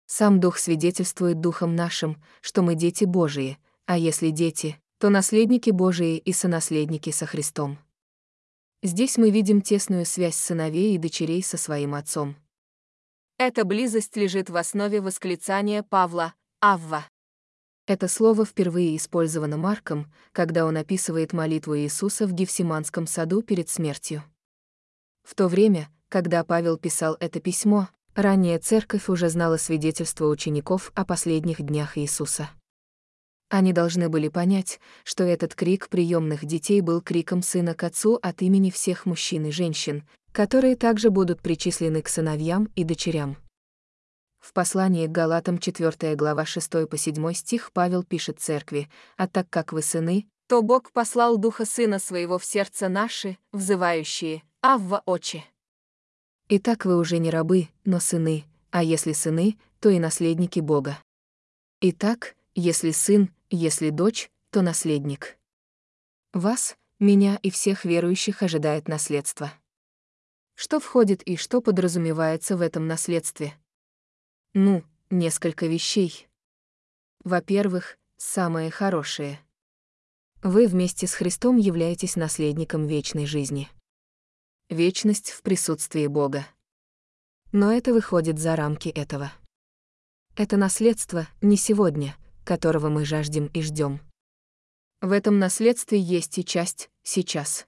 Сам 0.06 0.40
Дух 0.40 0.56
свидетельствует 0.56 1.42
Духом 1.42 1.76
нашим, 1.76 2.16
что 2.40 2.62
мы 2.62 2.74
дети 2.74 3.04
Божии, 3.04 3.58
а 3.84 3.98
если 3.98 4.30
дети, 4.30 4.80
то 4.96 5.10
наследники 5.10 5.68
Божии 5.68 6.16
и 6.16 6.32
сонаследники 6.32 7.10
со 7.10 7.26
Христом. 7.26 7.78
Здесь 8.82 9.18
мы 9.18 9.28
видим 9.28 9.60
тесную 9.60 10.06
связь 10.06 10.36
сыновей 10.36 10.94
и 10.94 10.98
дочерей 10.98 11.42
со 11.42 11.58
своим 11.58 11.94
отцом. 11.94 12.36
Эта 13.40 13.64
близость 13.64 14.16
лежит 14.16 14.50
в 14.50 14.56
основе 14.56 15.00
восклицания 15.00 15.84
Павла 15.84 16.34
«Авва». 16.60 17.06
Это 17.86 18.08
слово 18.08 18.44
впервые 18.44 18.96
использовано 18.96 19.56
Марком, 19.56 20.12
когда 20.32 20.66
он 20.66 20.76
описывает 20.76 21.32
молитву 21.32 21.78
Иисуса 21.78 22.26
в 22.26 22.32
Гефсиманском 22.32 23.06
саду 23.06 23.42
перед 23.42 23.68
смертью. 23.68 24.24
В 25.22 25.36
то 25.36 25.46
время, 25.46 25.88
когда 26.08 26.42
Павел 26.42 26.78
писал 26.78 27.16
это 27.20 27.38
письмо, 27.38 27.88
ранняя 28.16 28.58
церковь 28.58 29.08
уже 29.08 29.28
знала 29.28 29.56
свидетельство 29.56 30.26
учеников 30.26 30.90
о 30.96 31.04
последних 31.04 31.62
днях 31.62 31.96
Иисуса. 31.96 32.50
Они 33.50 33.72
должны 33.72 34.08
были 34.08 34.26
понять, 34.26 34.80
что 35.04 35.22
этот 35.22 35.54
крик 35.54 35.88
приемных 35.88 36.44
детей 36.44 36.80
был 36.80 37.00
криком 37.00 37.42
сына 37.42 37.74
к 37.74 37.84
отцу 37.84 38.18
от 38.20 38.42
имени 38.42 38.70
всех 38.70 39.06
мужчин 39.06 39.46
и 39.46 39.52
женщин, 39.52 40.02
которые 40.38 40.76
также 40.76 41.10
будут 41.10 41.42
причислены 41.42 42.00
к 42.00 42.08
сыновьям 42.08 42.68
и 42.76 42.84
дочерям. 42.84 43.38
В 44.38 44.52
послании 44.52 45.08
к 45.08 45.10
Галатам 45.10 45.58
4 45.58 46.14
глава 46.14 46.46
6 46.46 46.88
по 46.88 46.96
7 46.96 47.32
стих 47.32 47.72
Павел 47.72 48.04
пишет 48.04 48.38
церкви, 48.38 48.88
«А 49.16 49.26
так 49.26 49.50
как 49.50 49.72
вы 49.72 49.82
сыны, 49.82 50.28
то 50.46 50.62
Бог 50.62 50.92
послал 50.92 51.38
Духа 51.38 51.64
Сына 51.64 51.98
Своего 51.98 52.38
в 52.38 52.44
сердце 52.44 52.88
наши, 52.88 53.36
взывающие, 53.50 54.44
Авва 54.62 55.02
Очи». 55.06 55.44
Итак, 56.48 56.84
вы 56.84 56.98
уже 56.98 57.18
не 57.18 57.30
рабы, 57.30 57.66
но 57.84 57.98
сыны, 57.98 58.44
а 58.70 58.84
если 58.84 59.14
сыны, 59.14 59.58
то 59.80 59.88
и 59.88 59.98
наследники 59.98 60.60
Бога. 60.60 61.00
Итак, 61.80 62.36
если 62.54 62.92
сын, 62.92 63.34
если 63.50 63.90
дочь, 63.90 64.30
то 64.52 64.62
наследник. 64.62 65.36
Вас, 66.32 66.76
меня 67.00 67.40
и 67.42 67.50
всех 67.50 67.84
верующих 67.84 68.44
ожидает 68.44 68.86
наследство. 68.86 69.52
Что 70.60 70.80
входит 70.80 71.22
и 71.22 71.36
что 71.36 71.60
подразумевается 71.60 72.56
в 72.56 72.62
этом 72.62 72.88
наследстве? 72.88 73.54
Ну, 74.54 74.82
несколько 75.08 75.66
вещей. 75.68 76.26
Во-первых, 77.22 77.96
самое 78.16 78.68
хорошее. 78.68 79.38
Вы 80.42 80.66
вместе 80.66 81.06
с 81.06 81.14
Христом 81.14 81.58
являетесь 81.58 82.16
наследником 82.16 82.88
вечной 82.88 83.24
жизни. 83.24 83.68
Вечность 84.68 85.30
в 85.30 85.42
присутствии 85.42 86.08
Бога. 86.08 86.44
Но 87.52 87.72
это 87.72 87.94
выходит 87.94 88.40
за 88.40 88.56
рамки 88.56 88.88
этого. 88.88 89.32
Это 90.34 90.56
наследство 90.56 91.28
не 91.40 91.56
сегодня, 91.56 92.16
которого 92.44 92.88
мы 92.88 93.04
жаждем 93.04 93.46
и 93.54 93.62
ждем. 93.62 94.00
В 95.02 95.12
этом 95.12 95.38
наследстве 95.38 96.00
есть 96.00 96.36
и 96.36 96.44
часть 96.44 96.90
сейчас. 97.04 97.67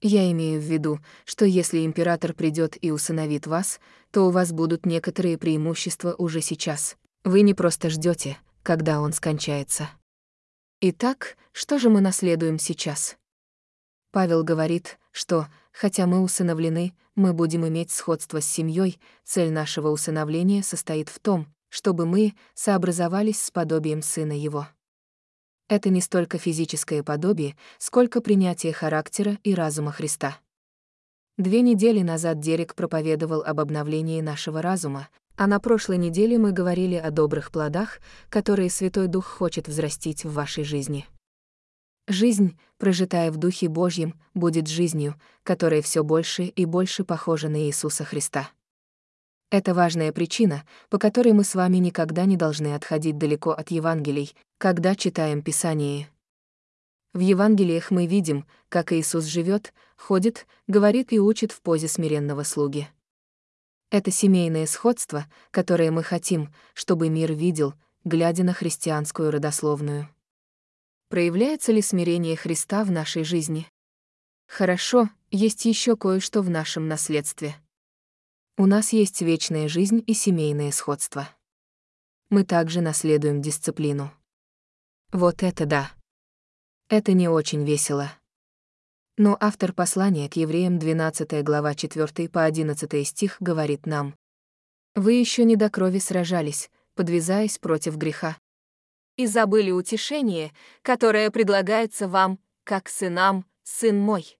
Я 0.00 0.30
имею 0.30 0.60
в 0.60 0.64
виду, 0.64 1.00
что 1.24 1.44
если 1.44 1.84
император 1.84 2.32
придет 2.32 2.76
и 2.80 2.92
усыновит 2.92 3.46
вас, 3.46 3.80
то 4.12 4.26
у 4.26 4.30
вас 4.30 4.52
будут 4.52 4.86
некоторые 4.86 5.38
преимущества 5.38 6.14
уже 6.16 6.40
сейчас. 6.40 6.96
Вы 7.24 7.40
не 7.42 7.52
просто 7.52 7.90
ждете, 7.90 8.38
когда 8.62 9.00
он 9.00 9.12
скончается. 9.12 9.90
Итак, 10.80 11.36
что 11.52 11.78
же 11.78 11.90
мы 11.90 12.00
наследуем 12.00 12.60
сейчас? 12.60 13.16
Павел 14.12 14.44
говорит, 14.44 14.98
что, 15.10 15.48
хотя 15.72 16.06
мы 16.06 16.22
усыновлены, 16.22 16.94
мы 17.16 17.32
будем 17.32 17.66
иметь 17.66 17.90
сходство 17.90 18.40
с 18.40 18.46
семьей, 18.46 19.00
цель 19.24 19.50
нашего 19.50 19.88
усыновления 19.88 20.62
состоит 20.62 21.08
в 21.08 21.18
том, 21.18 21.52
чтобы 21.68 22.06
мы 22.06 22.34
сообразовались 22.54 23.42
с 23.42 23.50
подобием 23.50 24.02
сына 24.02 24.32
его. 24.32 24.68
Это 25.68 25.90
не 25.90 26.00
столько 26.00 26.38
физическое 26.38 27.02
подобие, 27.02 27.54
сколько 27.76 28.22
принятие 28.22 28.72
характера 28.72 29.38
и 29.44 29.54
разума 29.54 29.92
Христа. 29.92 30.38
Две 31.36 31.60
недели 31.60 32.00
назад 32.00 32.40
Дерек 32.40 32.74
проповедовал 32.74 33.42
об 33.42 33.60
обновлении 33.60 34.22
нашего 34.22 34.62
разума, 34.62 35.08
а 35.36 35.46
на 35.46 35.60
прошлой 35.60 35.98
неделе 35.98 36.38
мы 36.38 36.52
говорили 36.52 36.94
о 36.94 37.10
добрых 37.10 37.52
плодах, 37.52 38.00
которые 38.30 38.70
Святой 38.70 39.08
Дух 39.08 39.26
хочет 39.26 39.68
взрастить 39.68 40.24
в 40.24 40.32
вашей 40.32 40.64
жизни. 40.64 41.06
Жизнь, 42.08 42.58
прожитая 42.78 43.30
в 43.30 43.36
Духе 43.36 43.68
Божьем, 43.68 44.18
будет 44.32 44.68
жизнью, 44.68 45.20
которая 45.42 45.82
все 45.82 46.02
больше 46.02 46.44
и 46.44 46.64
больше 46.64 47.04
похожа 47.04 47.50
на 47.50 47.60
Иисуса 47.66 48.04
Христа. 48.04 48.50
Это 49.50 49.72
важная 49.72 50.12
причина, 50.12 50.64
по 50.90 50.98
которой 50.98 51.32
мы 51.32 51.42
с 51.42 51.54
вами 51.54 51.78
никогда 51.78 52.26
не 52.26 52.36
должны 52.36 52.74
отходить 52.74 53.16
далеко 53.16 53.50
от 53.50 53.70
Евангелий, 53.70 54.34
когда 54.58 54.94
читаем 54.94 55.42
Писание. 55.42 56.10
В 57.14 57.20
Евангелиях 57.20 57.90
мы 57.90 58.06
видим, 58.06 58.46
как 58.68 58.92
Иисус 58.92 59.24
живет, 59.24 59.72
ходит, 59.96 60.46
говорит 60.66 61.12
и 61.12 61.18
учит 61.18 61.52
в 61.52 61.62
позе 61.62 61.88
смиренного 61.88 62.42
слуги. 62.42 62.88
Это 63.90 64.10
семейное 64.10 64.66
сходство, 64.66 65.26
которое 65.50 65.90
мы 65.90 66.02
хотим, 66.02 66.52
чтобы 66.74 67.08
мир 67.08 67.32
видел, 67.32 67.72
глядя 68.04 68.44
на 68.44 68.52
христианскую 68.52 69.30
родословную. 69.30 70.10
Проявляется 71.08 71.72
ли 71.72 71.80
смирение 71.80 72.36
Христа 72.36 72.84
в 72.84 72.90
нашей 72.90 73.24
жизни? 73.24 73.66
Хорошо, 74.46 75.08
есть 75.30 75.64
еще 75.64 75.96
кое-что 75.96 76.42
в 76.42 76.50
нашем 76.50 76.86
наследстве. 76.86 77.56
У 78.60 78.66
нас 78.66 78.92
есть 78.92 79.22
вечная 79.22 79.68
жизнь 79.68 80.02
и 80.04 80.14
семейное 80.14 80.72
сходство. 80.72 81.28
Мы 82.28 82.42
также 82.42 82.80
наследуем 82.80 83.40
дисциплину. 83.40 84.10
Вот 85.12 85.44
это 85.44 85.64
да. 85.64 85.92
Это 86.88 87.12
не 87.12 87.28
очень 87.28 87.64
весело. 87.64 88.10
Но 89.16 89.36
автор 89.38 89.72
послания 89.72 90.28
к 90.28 90.34
евреям 90.34 90.80
12 90.80 91.44
глава 91.44 91.76
4 91.76 92.28
по 92.28 92.42
11 92.42 93.06
стих 93.06 93.36
говорит 93.38 93.86
нам. 93.86 94.16
«Вы 94.96 95.12
еще 95.12 95.44
не 95.44 95.54
до 95.54 95.70
крови 95.70 96.00
сражались, 96.00 96.68
подвязаясь 96.96 97.58
против 97.58 97.96
греха. 97.96 98.38
И 99.14 99.26
забыли 99.26 99.70
утешение, 99.70 100.52
которое 100.82 101.30
предлагается 101.30 102.08
вам, 102.08 102.40
как 102.64 102.88
сынам, 102.88 103.46
сын 103.62 103.96
мой. 104.00 104.36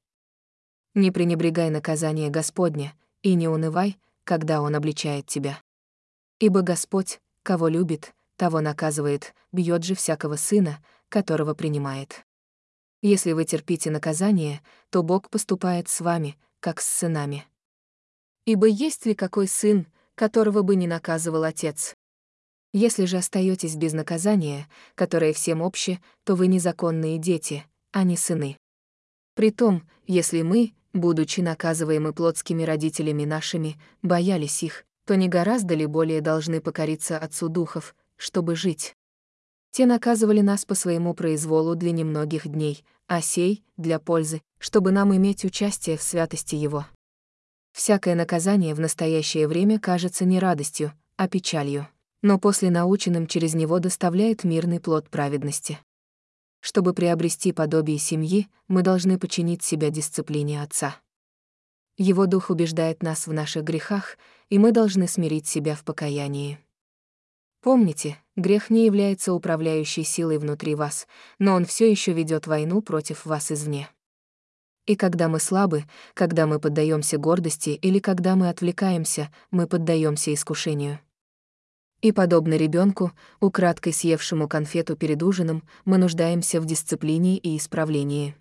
Не 0.95 1.13
пренебрегай 1.13 1.71
наказание 1.71 2.31
Господня, 2.31 2.95
и 3.23 3.35
не 3.35 3.47
унывай, 3.47 3.97
когда 4.29 4.61
Он 4.61 4.77
обличает 4.77 5.27
тебя. 5.27 5.59
Ибо 6.39 6.61
Господь, 6.61 7.19
кого 7.43 7.67
любит, 7.69 8.15
того 8.37 8.61
наказывает, 8.61 9.35
бьет 9.53 9.85
же 9.85 9.95
всякого 9.95 10.37
сына, 10.37 10.85
которого 11.09 11.55
принимает. 11.55 12.27
Если 13.01 13.33
вы 13.33 13.47
терпите 13.47 13.91
наказание, 13.91 14.61
то 14.91 15.03
Бог 15.03 15.31
поступает 15.31 15.89
с 15.89 16.03
вами, 16.03 16.37
как 16.61 16.83
с 16.83 16.87
сынами. 16.87 17.47
Ибо 18.45 18.67
есть 18.67 19.07
ли 19.07 19.15
какой 19.15 19.49
сын, 19.49 19.87
которого 20.15 20.61
бы 20.61 20.77
не 20.77 20.87
наказывал 20.87 21.45
отец? 21.45 21.95
Если 22.75 23.07
же 23.07 23.17
остаетесь 23.17 23.77
без 23.77 23.95
наказания, 23.95 24.69
которое 24.95 25.33
всем 25.33 25.63
обще, 25.63 26.03
то 26.25 26.35
вы 26.35 26.49
незаконные 26.49 27.17
дети, 27.17 27.65
а 27.93 28.05
не 28.05 28.19
сыны. 28.19 28.59
Притом, 29.35 29.89
если 30.07 30.43
мы, 30.43 30.75
будучи 30.93 31.41
наказываемы 31.41 32.13
плотскими 32.13 32.63
родителями 32.63 33.25
нашими, 33.25 33.77
боялись 34.03 34.63
их, 34.63 34.85
то 35.05 35.17
не 35.17 35.29
гораздо 35.29 35.75
ли 35.75 35.87
более 35.87 36.21
должны 36.21 36.61
покориться 36.61 37.19
Отцу 37.19 37.49
Духов, 37.49 37.95
чтобы 38.17 38.57
жить? 38.57 38.95
Те 39.71 39.87
наказывали 39.87 40.41
нас 40.41 40.65
по 40.65 40.75
своему 40.75 41.15
произволу 41.15 41.75
для 41.75 41.93
немногих 41.93 42.49
дней, 42.49 42.85
а 43.07 43.21
сей— 43.21 43.65
для 43.77 43.99
пользы, 43.99 44.43
чтобы 44.59 44.91
нам 44.91 45.15
иметь 45.15 45.45
участие 45.45 45.97
в 45.97 46.03
святости 46.03 46.55
Его. 46.55 46.87
Всякое 47.73 48.15
наказание 48.15 48.75
в 48.75 48.81
настоящее 48.81 49.47
время 49.47 49.79
кажется 49.79 50.25
не 50.25 50.39
радостью, 50.39 50.93
а 51.17 51.29
печалью, 51.29 51.89
но 52.23 52.39
после 52.39 52.71
наученным 52.71 53.27
через 53.27 53.55
него 53.55 53.79
доставляет 53.79 54.45
мирный 54.45 54.81
плод 54.81 55.09
праведности. 55.09 55.79
Чтобы 56.61 56.93
приобрести 56.93 57.53
подобие 57.53 57.99
семьи, 57.99 58.49
мы 58.67 58.83
должны 58.83 59.19
починить 59.19 59.63
себя 59.63 59.91
дисциплине 59.91 60.63
Отца. 60.63 60.97
Его 61.97 62.27
Дух 62.27 62.51
убеждает 62.51 63.03
нас 63.03 63.27
в 63.27 63.33
наших 63.33 63.65
грехах, 63.65 64.19
и 64.49 64.59
мы 64.59 64.73
должны 64.73 65.09
смирить 65.09 65.47
себя 65.47 65.75
в 65.75 65.85
покаянии. 65.85 66.59
Помните, 67.61 68.17
грех 68.37 68.71
не 68.71 68.87
является 68.87 69.33
управляющей 69.33 70.05
силой 70.05 70.39
внутри 70.39 70.75
вас, 70.75 71.09
но 71.39 71.55
он 71.55 71.65
все 71.65 71.91
еще 71.91 72.13
ведет 72.13 72.47
войну 72.47 72.83
против 72.83 73.27
вас 73.27 73.51
извне. 73.51 73.89
И 74.87 74.97
когда 74.97 75.29
мы 75.29 75.41
слабы, 75.41 75.85
когда 76.15 76.47
мы 76.47 76.61
поддаемся 76.61 77.19
гордости 77.19 77.71
или 77.71 77.99
когда 77.99 78.37
мы 78.37 78.49
отвлекаемся, 78.49 79.31
мы 79.51 79.67
поддаемся 79.67 80.33
искушению. 80.33 81.01
И 82.01 82.13
подобно 82.13 82.55
ребенку, 82.55 83.13
украдкой 83.41 83.93
съевшему 83.93 84.49
конфету 84.49 84.97
перед 84.97 85.23
ужином, 85.23 85.65
мы 85.85 85.99
нуждаемся 85.99 86.61
в 86.61 86.65
дисциплине 86.65 87.39
и 87.39 87.57
исправлении. 87.57 88.37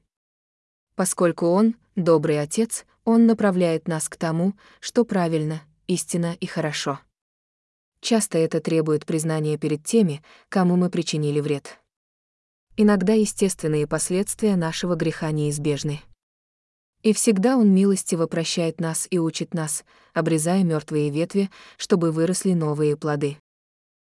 Поскольку 0.96 1.48
он, 1.48 1.76
добрый 1.96 2.40
отец, 2.40 2.86
он 3.04 3.26
направляет 3.26 3.88
нас 3.88 4.10
к 4.10 4.16
тому, 4.16 4.54
что 4.80 5.06
правильно, 5.06 5.62
истинно 5.88 6.36
и 6.40 6.46
хорошо. 6.46 7.00
Часто 8.00 8.38
это 8.38 8.60
требует 8.60 9.06
признания 9.06 9.58
перед 9.58 9.84
теми, 9.84 10.24
кому 10.50 10.76
мы 10.76 10.90
причинили 10.92 11.40
вред. 11.40 11.80
Иногда 12.76 13.14
естественные 13.14 13.88
последствия 13.88 14.56
нашего 14.56 14.96
греха 14.96 15.32
неизбежны. 15.32 16.02
И 17.02 17.14
всегда 17.14 17.58
Он 17.58 17.74
милостиво 17.74 18.28
прощает 18.28 18.80
нас 18.80 19.08
и 19.10 19.18
учит 19.18 19.54
нас, 19.54 19.84
обрезая 20.14 20.64
мертвые 20.64 21.10
ветви, 21.10 21.50
чтобы 21.78 22.12
выросли 22.12 22.54
новые 22.54 22.96
плоды. 22.96 23.38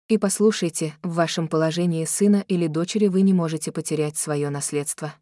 И 0.07 0.17
послушайте, 0.17 0.95
в 1.03 1.15
вашем 1.15 1.47
положении 1.47 2.05
сына 2.05 2.43
или 2.47 2.67
дочери 2.67 3.07
вы 3.07 3.21
не 3.21 3.33
можете 3.33 3.71
потерять 3.71 4.17
свое 4.17 4.49
наследство. 4.49 5.13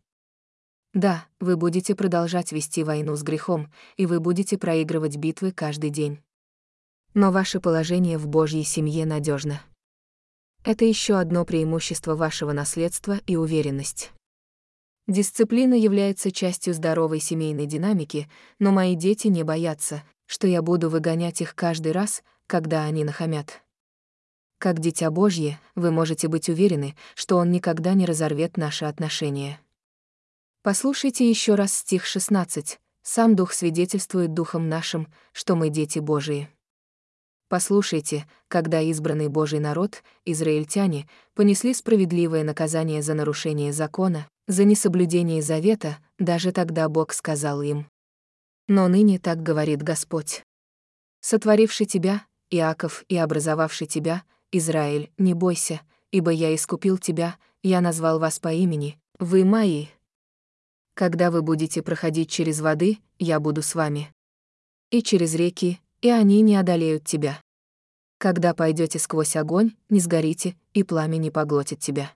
Да, 0.93 1.25
вы 1.39 1.57
будете 1.57 1.95
продолжать 1.95 2.51
вести 2.51 2.83
войну 2.83 3.15
с 3.15 3.23
грехом, 3.23 3.71
и 3.97 4.05
вы 4.05 4.19
будете 4.19 4.57
проигрывать 4.57 5.17
битвы 5.17 5.51
каждый 5.51 5.89
день 5.89 6.19
но 7.15 7.31
ваше 7.31 7.61
положение 7.61 8.17
в 8.17 8.27
Божьей 8.27 8.63
семье 8.63 9.05
надежно. 9.05 9.61
Это 10.63 10.83
еще 10.83 11.17
одно 11.17 11.45
преимущество 11.45 12.13
вашего 12.13 12.51
наследства 12.51 13.19
и 13.25 13.37
уверенность. 13.37 14.11
Дисциплина 15.07 15.73
является 15.73 16.31
частью 16.31 16.73
здоровой 16.73 17.21
семейной 17.21 17.67
динамики, 17.67 18.29
но 18.59 18.71
мои 18.71 18.95
дети 18.95 19.27
не 19.27 19.43
боятся, 19.43 20.03
что 20.25 20.47
я 20.47 20.61
буду 20.61 20.89
выгонять 20.89 21.41
их 21.41 21.55
каждый 21.55 21.93
раз, 21.93 22.21
когда 22.47 22.83
они 22.83 23.03
нахамят. 23.03 23.61
Как 24.65 24.79
дитя 24.79 25.11
Божье, 25.11 25.59
вы 25.75 25.91
можете 25.91 26.27
быть 26.27 26.49
уверены, 26.49 26.95
что 27.13 27.37
он 27.37 27.51
никогда 27.51 27.93
не 27.93 28.07
разорвет 28.07 28.57
наши 28.57 28.85
отношения. 28.85 29.61
Послушайте 30.63 31.29
еще 31.29 31.53
раз 31.53 31.71
стих 31.71 32.03
16. 32.03 32.79
Сам 33.03 33.35
Дух 33.35 33.53
свидетельствует 33.53 34.33
Духом 34.33 34.67
нашим, 34.67 35.07
что 35.33 35.55
мы 35.55 35.69
дети 35.69 35.99
Божии. 35.99 36.49
Послушайте, 37.47 38.27
когда 38.47 38.81
избранный 38.81 39.27
Божий 39.27 39.59
народ, 39.59 40.01
израильтяне, 40.25 41.07
понесли 41.35 41.71
справедливое 41.71 42.43
наказание 42.43 43.03
за 43.03 43.13
нарушение 43.13 43.71
закона, 43.71 44.27
за 44.47 44.63
несоблюдение 44.63 45.43
завета, 45.43 45.99
даже 46.17 46.51
тогда 46.51 46.89
Бог 46.89 47.13
сказал 47.13 47.61
им. 47.61 47.85
Но 48.67 48.87
ныне 48.87 49.19
так 49.19 49.43
говорит 49.43 49.83
Господь. 49.83 50.41
Сотворивший 51.19 51.85
тебя, 51.85 52.25
Иаков, 52.49 53.03
и 53.09 53.15
образовавший 53.15 53.85
тебя, 53.85 54.23
Израиль, 54.51 55.11
не 55.17 55.33
бойся, 55.33 55.81
ибо 56.11 56.31
я 56.31 56.53
искупил 56.53 56.97
тебя, 56.97 57.37
я 57.63 57.81
назвал 57.81 58.19
вас 58.19 58.39
по 58.39 58.53
имени, 58.53 58.99
вы 59.19 59.43
мои. 59.43 59.87
Когда 60.93 61.31
вы 61.31 61.41
будете 61.41 61.81
проходить 61.81 62.29
через 62.29 62.61
воды, 62.61 62.99
я 63.19 63.39
буду 63.39 63.61
с 63.61 63.75
вами. 63.75 64.13
И 64.91 65.01
через 65.01 65.35
реки, 65.35 65.79
и 66.01 66.09
они 66.09 66.41
не 66.41 66.55
одолеют 66.55 67.05
тебя. 67.05 67.41
Когда 68.17 68.53
пойдете 68.53 68.99
сквозь 68.99 69.35
огонь, 69.35 69.75
не 69.89 69.99
сгорите, 69.99 70.55
и 70.73 70.83
пламя 70.83 71.17
не 71.17 71.31
поглотит 71.31 71.79
тебя. 71.79 72.13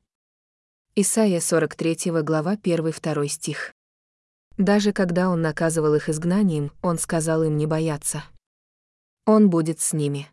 Исайя 0.96 1.39
43 1.39 2.12
глава 2.24 2.56
1-2 2.56 3.28
стих. 3.28 3.74
Даже 4.58 4.92
когда 4.92 5.30
он 5.30 5.42
наказывал 5.42 5.96
их 5.96 6.10
изгнанием, 6.10 6.72
он 6.82 6.98
сказал 6.98 7.44
им 7.44 7.58
не 7.58 7.65
бояться. 7.65 8.24
Он 9.26 9.50
будет 9.50 9.80
с 9.80 9.94
ними. 9.94 10.28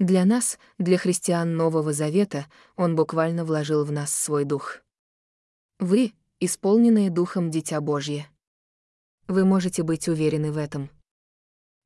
Для 0.00 0.24
нас, 0.24 0.58
для 0.78 0.96
христиан 0.96 1.58
Нового 1.58 1.92
Завета, 1.92 2.46
он 2.74 2.96
буквально 2.96 3.44
вложил 3.44 3.84
в 3.84 3.92
нас 3.92 4.10
свой 4.10 4.44
дух. 4.44 4.78
Вы, 5.78 6.14
исполненные 6.40 7.10
Духом 7.10 7.50
Дитя 7.50 7.82
Божье. 7.82 8.26
Вы 9.28 9.44
можете 9.44 9.82
быть 9.82 10.08
уверены 10.08 10.52
в 10.52 10.56
этом. 10.56 10.88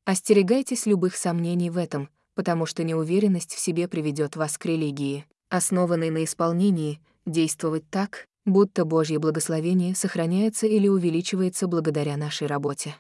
Остерегайтесь 0.05 0.87
любых 0.87 1.17
сомнений 1.17 1.71
в 1.71 1.77
этом, 1.77 2.09
потому 2.35 2.67
что 2.67 2.85
неуверенность 2.85 3.53
в 3.53 3.59
себе 3.59 3.89
приведет 3.89 4.37
вас 4.37 4.59
к 4.59 4.65
религии, 4.65 5.27
основанной 5.49 6.11
на 6.11 6.23
исполнении, 6.23 7.01
действовать 7.27 7.91
так, 7.91 8.29
будто 8.45 8.85
Божье 8.85 9.19
благословение 9.19 9.97
сохраняется 9.97 10.69
или 10.69 10.87
увеличивается 10.87 11.67
благодаря 11.67 12.17
нашей 12.17 12.47
работе. 12.47 12.95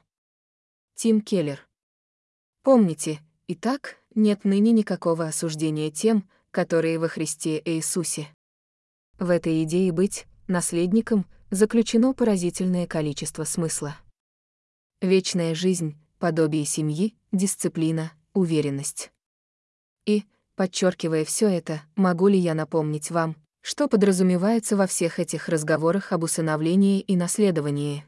Тим 0.96 1.20
Келлер. 1.20 1.64
Помните, 2.64 3.20
итак, 3.46 3.98
нет 4.14 4.44
ныне 4.44 4.72
никакого 4.72 5.26
осуждения 5.26 5.90
тем, 5.90 6.28
которые 6.50 6.98
во 6.98 7.08
Христе 7.08 7.60
Иисусе. 7.64 8.28
В 9.18 9.30
этой 9.30 9.62
идее 9.64 9.92
быть 9.92 10.26
наследником 10.48 11.26
заключено 11.50 12.14
поразительное 12.14 12.86
количество 12.86 13.44
смысла. 13.44 13.96
Вечная 15.00 15.54
жизнь, 15.54 15.96
подобие 16.18 16.64
семьи, 16.64 17.14
дисциплина, 17.32 18.12
уверенность. 18.32 19.12
И, 20.06 20.24
подчеркивая 20.56 21.24
все 21.24 21.48
это, 21.48 21.82
могу 21.96 22.28
ли 22.28 22.38
я 22.38 22.54
напомнить 22.54 23.10
вам, 23.10 23.36
что 23.60 23.88
подразумевается 23.88 24.76
во 24.76 24.86
всех 24.86 25.18
этих 25.18 25.48
разговорах 25.48 26.12
об 26.12 26.24
усыновлении 26.24 27.00
и 27.00 27.16
наследовании? 27.16 28.04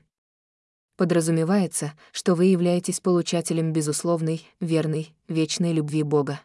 Подразумевается, 0.96 1.92
что 2.10 2.34
вы 2.34 2.46
являетесь 2.46 3.00
получателем 3.00 3.72
безусловной, 3.72 4.46
верной, 4.60 5.14
вечной 5.28 5.72
любви 5.72 6.02
Бога. 6.02 6.40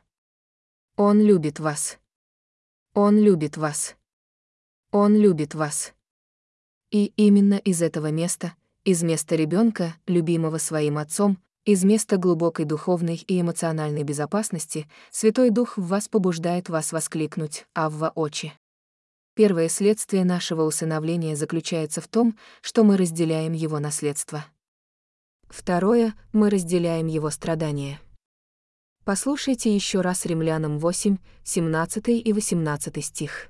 Он 0.98 1.22
любит 1.22 1.60
вас. 1.60 1.98
Он 2.94 3.18
любит 3.18 3.56
вас. 3.56 3.96
Он 4.92 5.16
любит 5.16 5.56
вас. 5.56 5.94
И 6.92 7.14
именно 7.16 7.54
из 7.56 7.82
этого 7.82 8.12
места, 8.12 8.54
из 8.84 9.02
места 9.02 9.36
ребенка, 9.36 9.96
любимого 10.06 10.58
своим 10.58 10.98
отцом, 10.98 11.38
из 11.64 11.86
места 11.86 12.18
глубокой 12.18 12.66
духовной 12.66 13.16
и 13.16 13.40
эмоциональной 13.40 14.04
безопасности 14.04 14.90
Святой 15.12 15.52
Дух 15.52 15.78
в 15.78 15.88
вас 15.88 16.10
побуждает 16.10 16.68
вас 16.68 16.92
воскликнуть 16.92 17.66
«Авва 17.74 18.12
очи». 18.14 18.52
Первое 19.42 19.70
следствие 19.70 20.24
нашего 20.24 20.62
усыновления 20.62 21.36
заключается 21.36 22.00
в 22.00 22.08
том, 22.08 22.38
что 22.62 22.84
мы 22.84 22.96
разделяем 22.96 23.54
его 23.54 23.80
наследство. 23.80 24.46
Второе— 25.50 26.14
мы 26.32 26.52
разделяем 26.52 27.08
его 27.08 27.32
страдания. 27.32 28.00
Послушайте 29.04 29.74
еще 29.74 30.02
раз 30.02 30.28
Римлянам 30.28 30.78
8, 30.78 31.18
17 31.44 32.10
и 32.24 32.34
18 32.34 33.04
стих. 33.04 33.50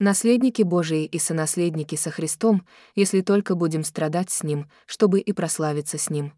Наследники 0.00 0.62
Божии 0.62 1.04
и 1.04 1.20
сонаследники 1.20 1.94
со 1.94 2.10
Христом, 2.10 2.66
если 2.96 3.20
только 3.20 3.54
будем 3.54 3.84
страдать 3.84 4.30
с 4.30 4.42
Ним, 4.42 4.68
чтобы 4.86 5.20
и 5.20 5.32
прославиться 5.32 5.98
с 5.98 6.10
Ним. 6.10 6.32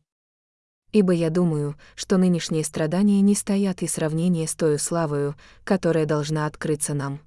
Ибо 0.92 1.14
я 1.14 1.30
думаю, 1.30 1.74
что 1.94 2.18
нынешние 2.18 2.64
страдания 2.64 3.22
не 3.22 3.34
стоят 3.34 3.80
и 3.80 3.86
сравнения 3.86 4.46
с 4.46 4.54
той 4.54 4.78
славою, 4.78 5.36
которая 5.64 6.04
должна 6.04 6.44
открыться 6.44 6.92
нам. 6.92 7.20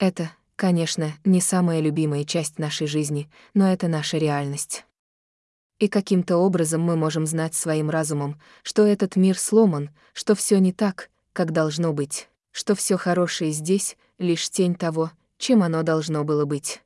Это, 0.00 0.30
конечно, 0.58 1.14
не 1.24 1.40
самая 1.40 1.78
любимая 1.80 2.24
часть 2.24 2.58
нашей 2.58 2.88
жизни, 2.88 3.30
но 3.54 3.72
это 3.72 3.86
наша 3.86 4.18
реальность. 4.18 4.84
И 5.78 5.86
каким-то 5.86 6.36
образом 6.36 6.82
мы 6.82 6.96
можем 6.96 7.26
знать 7.26 7.54
своим 7.54 7.88
разумом, 7.88 8.40
что 8.64 8.84
этот 8.84 9.14
мир 9.14 9.38
сломан, 9.38 9.90
что 10.12 10.34
все 10.34 10.58
не 10.58 10.72
так, 10.72 11.10
как 11.32 11.52
должно 11.52 11.92
быть, 11.92 12.28
что 12.50 12.74
все 12.74 12.96
хорошее 12.96 13.52
здесь— 13.52 13.96
лишь 14.18 14.50
тень 14.50 14.74
того, 14.74 15.12
чем 15.38 15.62
оно 15.62 15.84
должно 15.84 16.24
было 16.24 16.44
быть. 16.44 16.82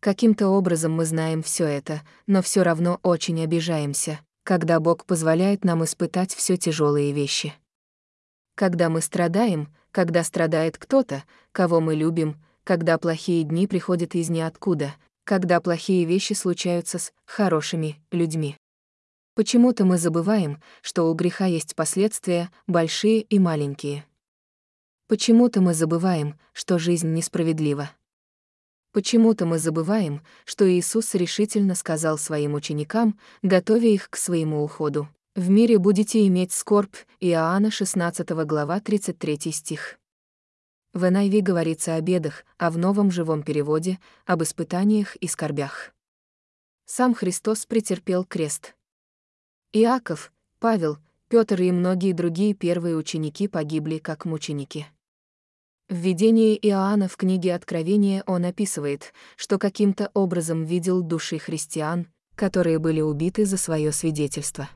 Каким-то 0.00 0.48
образом 0.48 0.92
мы 0.92 1.04
знаем 1.04 1.42
все 1.42 1.66
это, 1.66 2.00
но 2.26 2.40
все 2.40 2.62
равно 2.62 2.98
очень 3.02 3.44
обижаемся, 3.44 4.20
когда 4.42 4.80
Бог 4.80 5.04
позволяет 5.04 5.64
нам 5.64 5.84
испытать 5.84 6.34
все 6.34 6.56
тяжелые 6.56 7.12
вещи. 7.12 7.52
Когда 8.54 8.88
мы 8.88 9.02
страдаем, 9.02 9.68
когда 9.92 10.24
страдает 10.24 10.78
кто-то, 10.78 11.24
кого 11.52 11.82
мы 11.82 11.94
любим, 11.94 12.38
когда 12.70 12.98
плохие 12.98 13.42
дни 13.42 13.66
приходят 13.66 14.14
из 14.14 14.30
ниоткуда, 14.30 14.94
когда 15.24 15.60
плохие 15.60 16.04
вещи 16.04 16.34
случаются 16.34 17.00
с 17.00 17.12
хорошими 17.24 17.96
людьми. 18.12 18.56
Почему-то 19.34 19.84
мы 19.84 19.98
забываем, 19.98 20.62
что 20.80 21.10
у 21.10 21.14
греха 21.14 21.46
есть 21.46 21.74
последствия, 21.74 22.48
большие 22.68 23.22
и 23.22 23.40
маленькие. 23.40 24.06
Почему-то 25.08 25.60
мы 25.60 25.74
забываем, 25.74 26.38
что 26.52 26.78
жизнь 26.78 27.12
несправедлива. 27.12 27.90
Почему-то 28.92 29.46
мы 29.46 29.58
забываем, 29.58 30.22
что 30.44 30.70
Иисус 30.70 31.16
решительно 31.16 31.74
сказал 31.74 32.18
своим 32.18 32.54
ученикам, 32.54 33.18
готовя 33.42 33.88
их 33.88 34.08
к 34.10 34.16
своему 34.16 34.62
уходу. 34.62 35.08
«В 35.34 35.50
мире 35.50 35.76
будете 35.78 36.24
иметь 36.28 36.52
скорбь» 36.52 36.94
Иоанна 37.18 37.72
16 37.72 38.30
глава 38.30 38.78
33 38.78 39.50
стих. 39.50 39.98
В 40.92 41.04
NIV 41.04 41.40
говорится 41.42 41.94
о 41.94 42.00
бедах, 42.00 42.44
а 42.58 42.68
в 42.68 42.76
новом 42.76 43.12
живом 43.12 43.44
переводе— 43.44 44.00
об 44.26 44.42
испытаниях 44.42 45.14
и 45.16 45.28
скорбях. 45.28 45.94
Сам 46.84 47.14
Христос 47.14 47.64
претерпел 47.64 48.24
крест. 48.24 48.74
Иаков, 49.72 50.32
Павел, 50.58 50.98
Петр 51.28 51.62
и 51.62 51.70
многие 51.70 52.12
другие 52.12 52.54
первые 52.54 52.96
ученики 52.96 53.46
погибли 53.46 53.98
как 53.98 54.24
мученики. 54.24 54.88
В 55.88 55.94
видении 55.94 56.58
Иоанна 56.60 57.06
в 57.06 57.16
книге 57.16 57.54
Откровения 57.54 58.24
он 58.26 58.44
описывает, 58.44 59.12
что 59.36 59.58
каким-то 59.58 60.10
образом 60.12 60.64
видел 60.64 61.02
души 61.02 61.38
христиан, 61.38 62.08
которые 62.34 62.80
были 62.80 63.00
убиты 63.00 63.44
за 63.44 63.58
свое 63.58 63.92
свидетельство. 63.92 64.68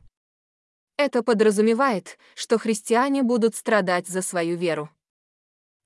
Это 0.96 1.24
подразумевает, 1.24 2.18
что 2.36 2.56
христиане 2.56 3.24
будут 3.24 3.56
страдать 3.56 4.06
за 4.06 4.22
свою 4.22 4.56
веру 4.56 4.90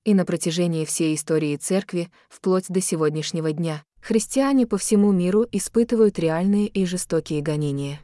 и 0.03 0.13
на 0.13 0.25
протяжении 0.25 0.85
всей 0.85 1.15
истории 1.15 1.55
церкви, 1.55 2.11
вплоть 2.29 2.67
до 2.69 2.81
сегодняшнего 2.81 3.51
дня, 3.51 3.83
христиане 4.01 4.65
по 4.65 4.77
всему 4.77 5.11
миру 5.11 5.45
испытывают 5.51 6.19
реальные 6.19 6.67
и 6.67 6.85
жестокие 6.85 7.41
гонения. 7.41 8.01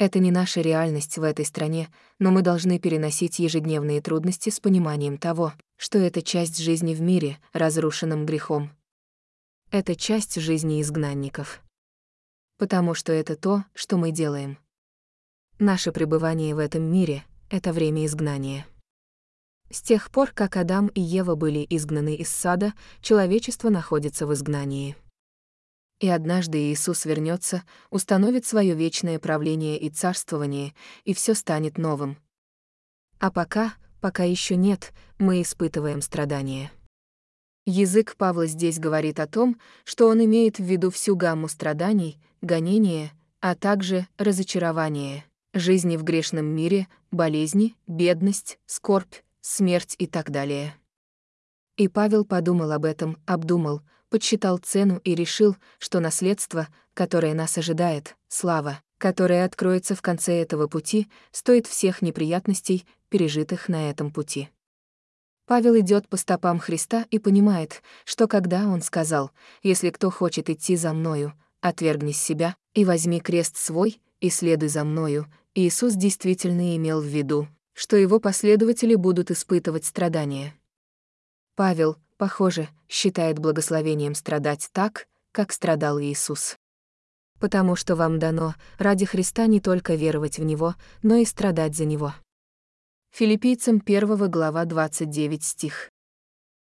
Это 0.00 0.18
не 0.18 0.30
наша 0.30 0.62
реальность 0.62 1.18
в 1.18 1.22
этой 1.22 1.44
стране, 1.44 1.90
но 2.18 2.30
мы 2.30 2.40
должны 2.40 2.78
переносить 2.78 3.38
ежедневные 3.38 4.00
трудности 4.00 4.48
с 4.48 4.58
пониманием 4.58 5.18
того, 5.18 5.52
что 5.76 5.98
это 5.98 6.22
часть 6.22 6.58
жизни 6.58 6.94
в 6.94 7.02
мире, 7.02 7.38
разрушенном 7.52 8.24
грехом. 8.24 8.70
Это 9.70 9.94
часть 9.94 10.40
жизни 10.40 10.80
изгнанников. 10.80 11.62
Потому 12.56 12.94
что 12.94 13.12
это 13.12 13.36
то, 13.36 13.64
что 13.74 13.98
мы 13.98 14.10
делаем. 14.10 14.58
Наше 15.58 15.92
пребывание 15.92 16.54
в 16.54 16.58
этом 16.58 16.82
мире— 16.82 17.24
это 17.50 17.72
время 17.74 18.06
изгнания. 18.06 18.66
С 19.72 19.82
тех 19.82 20.10
пор, 20.10 20.32
как 20.32 20.56
Адам 20.56 20.88
и 20.88 21.00
Ева 21.00 21.36
были 21.36 21.64
изгнаны 21.70 22.16
из 22.16 22.28
сада, 22.28 22.74
человечество 23.00 23.70
находится 23.70 24.26
в 24.26 24.34
изгнании. 24.34 24.96
И 26.00 26.08
однажды 26.08 26.72
Иисус 26.72 27.04
вернется, 27.04 27.62
установит 27.88 28.44
свое 28.44 28.74
вечное 28.74 29.20
правление 29.20 29.78
и 29.78 29.88
царствование, 29.88 30.74
и 31.04 31.14
все 31.14 31.34
станет 31.34 31.78
новым. 31.78 32.16
А 33.20 33.30
пока, 33.30 33.74
пока 34.00 34.24
еще 34.24 34.56
нет, 34.56 34.92
мы 35.18 35.42
испытываем 35.42 36.02
страдания. 36.02 36.72
Язык 37.64 38.16
Павла 38.16 38.46
здесь 38.46 38.80
говорит 38.80 39.20
о 39.20 39.28
том, 39.28 39.60
что 39.84 40.08
он 40.08 40.24
имеет 40.24 40.58
в 40.58 40.64
виду 40.64 40.90
всю 40.90 41.14
гамму 41.14 41.46
страданий, 41.46 42.18
гонения, 42.40 43.12
а 43.40 43.54
также 43.54 44.08
разочарование, 44.18 45.24
жизни 45.54 45.96
в 45.96 46.02
грешном 46.02 46.46
мире, 46.46 46.88
болезни, 47.12 47.76
бедность, 47.86 48.58
скорбь, 48.66 49.14
смерть 49.40 49.94
и 49.98 50.06
так 50.06 50.30
далее. 50.30 50.74
И 51.76 51.88
Павел 51.88 52.24
подумал 52.24 52.72
об 52.72 52.84
этом, 52.84 53.16
обдумал, 53.26 53.82
подсчитал 54.10 54.58
цену 54.58 55.00
и 55.04 55.14
решил, 55.14 55.56
что 55.78 56.00
наследство, 56.00 56.68
которое 56.94 57.32
нас 57.34 57.56
ожидает, 57.56 58.16
слава, 58.28 58.82
которая 58.98 59.46
откроется 59.46 59.94
в 59.94 60.02
конце 60.02 60.42
этого 60.42 60.66
пути, 60.66 61.08
стоит 61.30 61.66
всех 61.66 62.02
неприятностей, 62.02 62.86
пережитых 63.08 63.68
на 63.68 63.88
этом 63.88 64.10
пути. 64.10 64.50
Павел 65.46 65.78
идет 65.80 66.06
по 66.08 66.16
стопам 66.16 66.58
Христа 66.58 67.06
и 67.10 67.18
понимает, 67.18 67.82
что 68.04 68.28
когда 68.28 68.68
он 68.68 68.82
сказал 68.82 69.32
«Если 69.62 69.90
кто 69.90 70.10
хочет 70.10 70.50
идти 70.50 70.76
за 70.76 70.92
мною, 70.92 71.32
отвергни 71.60 72.12
себя 72.12 72.56
и 72.74 72.84
возьми 72.84 73.20
крест 73.20 73.56
свой 73.56 74.00
и 74.20 74.30
следуй 74.30 74.68
за 74.68 74.84
мною», 74.84 75.26
Иисус 75.54 75.94
действительно 75.94 76.76
имел 76.76 77.00
в 77.00 77.06
виду 77.06 77.48
что 77.80 77.96
его 77.96 78.20
последователи 78.20 78.94
будут 78.94 79.30
испытывать 79.30 79.86
страдания. 79.86 80.54
Павел, 81.56 81.96
похоже, 82.18 82.68
считает 82.90 83.38
благословением 83.38 84.14
страдать 84.14 84.68
так, 84.72 85.08
как 85.32 85.50
страдал 85.50 85.98
Иисус. 85.98 86.58
Потому 87.38 87.76
что 87.76 87.96
вам 87.96 88.18
дано 88.18 88.54
ради 88.76 89.06
Христа 89.06 89.46
не 89.46 89.62
только 89.62 89.94
веровать 89.94 90.38
в 90.38 90.44
Него, 90.44 90.74
но 91.02 91.14
и 91.14 91.24
страдать 91.24 91.74
за 91.74 91.86
Него. 91.86 92.12
Филиппийцам 93.12 93.82
1 93.82 94.30
глава 94.30 94.66
29 94.66 95.42
стих. 95.42 95.90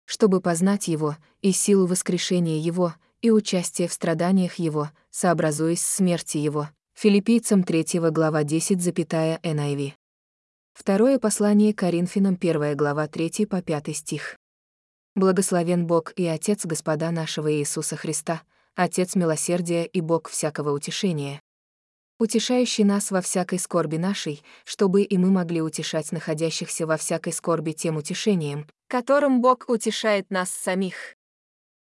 Чтобы 0.05 0.39
познать 0.39 0.87
Его 0.87 1.17
и 1.41 1.51
силу 1.51 1.85
воскрешения 1.85 2.59
Его, 2.59 2.93
и 3.21 3.29
участие 3.29 3.89
в 3.89 3.93
страданиях 3.93 4.55
Его, 4.55 4.89
сообразуясь 5.09 5.85
смерти 5.85 6.37
Его. 6.37 6.69
Филиппийцам 6.93 7.63
3 7.63 8.09
глава 8.09 8.45
10 8.45 8.81
запятая 8.81 9.37
NIV. 9.43 9.95
Второе 10.79 11.19
послание 11.19 11.73
Коринфянам, 11.73 12.37
1 12.39 12.77
глава 12.77 13.09
3 13.09 13.45
по 13.47 13.61
5 13.61 13.93
стих. 13.93 14.37
Благословен 15.13 15.85
Бог 15.85 16.13
и 16.15 16.25
Отец 16.25 16.65
Господа 16.65 17.11
нашего 17.11 17.53
Иисуса 17.53 17.97
Христа, 17.97 18.43
Отец 18.75 19.15
милосердия 19.15 19.85
и 19.85 19.99
Бог 19.99 20.29
всякого 20.29 20.71
утешения, 20.71 21.41
утешающий 22.17 22.85
нас 22.85 23.11
во 23.11 23.19
всякой 23.19 23.59
скорби 23.59 23.97
нашей, 23.97 24.41
чтобы 24.63 25.01
и 25.01 25.17
мы 25.17 25.31
могли 25.31 25.61
утешать 25.61 26.13
находящихся 26.13 26.87
во 26.87 26.95
всякой 26.95 27.33
скорби 27.33 27.73
тем 27.73 27.97
утешением, 27.97 28.65
которым 28.87 29.41
Бог 29.41 29.65
утешает 29.67 30.31
нас 30.31 30.49
самих. 30.49 31.17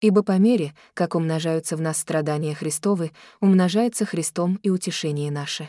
Ибо 0.00 0.22
по 0.22 0.38
мере, 0.38 0.74
как 0.94 1.14
умножаются 1.14 1.76
в 1.76 1.82
нас 1.82 1.98
страдания 1.98 2.54
Христовы, 2.54 3.12
умножается 3.40 4.06
Христом 4.06 4.58
и 4.62 4.70
утешение 4.70 5.30
наше. 5.30 5.68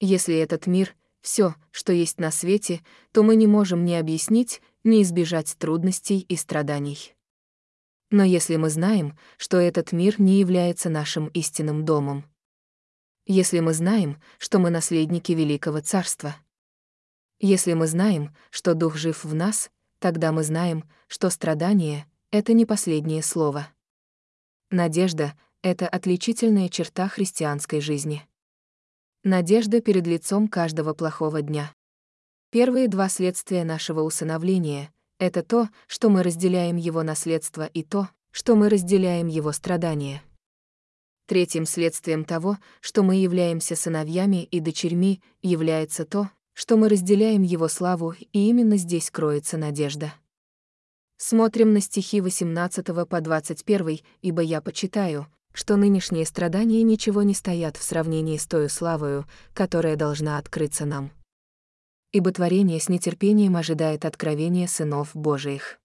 Если 0.00 0.36
этот 0.36 0.66
мир— 0.66 0.94
все, 1.26 1.56
что 1.72 1.92
есть 1.92 2.20
на 2.20 2.30
свете, 2.30 2.82
то 3.10 3.24
мы 3.24 3.34
не 3.34 3.48
можем 3.48 3.84
ни 3.84 3.94
объяснить, 3.94 4.62
ни 4.84 5.02
избежать 5.02 5.56
трудностей 5.58 6.20
и 6.20 6.36
страданий. 6.36 7.16
Но 8.10 8.22
если 8.22 8.54
мы 8.54 8.70
знаем, 8.70 9.18
что 9.36 9.56
этот 9.56 9.90
мир 9.90 10.20
не 10.20 10.38
является 10.38 10.88
нашим 10.88 11.26
истинным 11.34 11.84
домом, 11.84 12.24
если 13.26 13.58
мы 13.58 13.74
знаем, 13.74 14.22
что 14.38 14.60
мы 14.60 14.70
наследники 14.70 15.32
Великого 15.32 15.80
Царства, 15.80 16.36
если 17.40 17.72
мы 17.72 17.88
знаем, 17.88 18.32
что 18.50 18.74
Дух 18.74 18.94
жив 18.94 19.24
в 19.24 19.34
нас, 19.34 19.72
тогда 19.98 20.30
мы 20.30 20.44
знаем, 20.44 20.88
что 21.08 21.28
страдание— 21.30 22.06
это 22.30 22.52
не 22.52 22.66
последнее 22.66 23.24
слово. 23.24 23.66
Надежда— 24.70 25.36
это 25.62 25.88
отличительная 25.88 26.68
черта 26.68 27.08
христианской 27.08 27.80
жизни. 27.80 28.24
Надежда 29.28 29.80
перед 29.80 30.06
лицом 30.06 30.46
каждого 30.46 30.94
плохого 30.94 31.42
дня. 31.42 31.74
Первые 32.52 32.86
два 32.86 33.08
следствия 33.08 33.64
нашего 33.64 34.02
усыновления— 34.02 34.92
это 35.18 35.42
то, 35.42 35.68
что 35.88 36.10
мы 36.10 36.22
разделяем 36.22 36.76
его 36.76 37.02
наследство 37.02 37.66
и 37.66 37.82
то, 37.82 38.08
что 38.30 38.54
мы 38.54 38.68
разделяем 38.68 39.26
его 39.26 39.50
страдания. 39.50 40.22
Третьим 41.26 41.66
следствием 41.66 42.24
того, 42.24 42.58
что 42.80 43.02
мы 43.02 43.16
являемся 43.16 43.74
сыновьями 43.74 44.44
и 44.44 44.60
дочерьми, 44.60 45.20
является 45.42 46.04
то, 46.04 46.30
что 46.52 46.76
мы 46.76 46.88
разделяем 46.88 47.42
его 47.42 47.66
славу, 47.66 48.12
и 48.12 48.48
именно 48.48 48.76
здесь 48.76 49.10
кроется 49.10 49.58
надежда. 49.58 50.14
Смотрим 51.16 51.72
на 51.72 51.80
стихи 51.80 52.20
18 52.20 53.08
по 53.08 53.20
21, 53.20 53.98
ибо 54.22 54.40
я 54.40 54.60
почитаю, 54.60 55.26
что 55.56 55.76
нынешние 55.76 56.26
страдания 56.26 56.82
ничего 56.82 57.22
не 57.22 57.32
стоят 57.32 57.78
в 57.78 57.82
сравнении 57.82 58.36
с 58.36 58.46
той 58.46 58.68
славою, 58.68 59.24
которая 59.54 59.96
должна 59.96 60.36
открыться 60.36 60.84
нам. 60.84 61.10
Ибо 62.12 62.30
творение 62.30 62.78
с 62.78 62.90
нетерпением 62.90 63.56
ожидает 63.56 64.04
откровения 64.04 64.66
сынов 64.66 65.12
Божиих. 65.14 65.78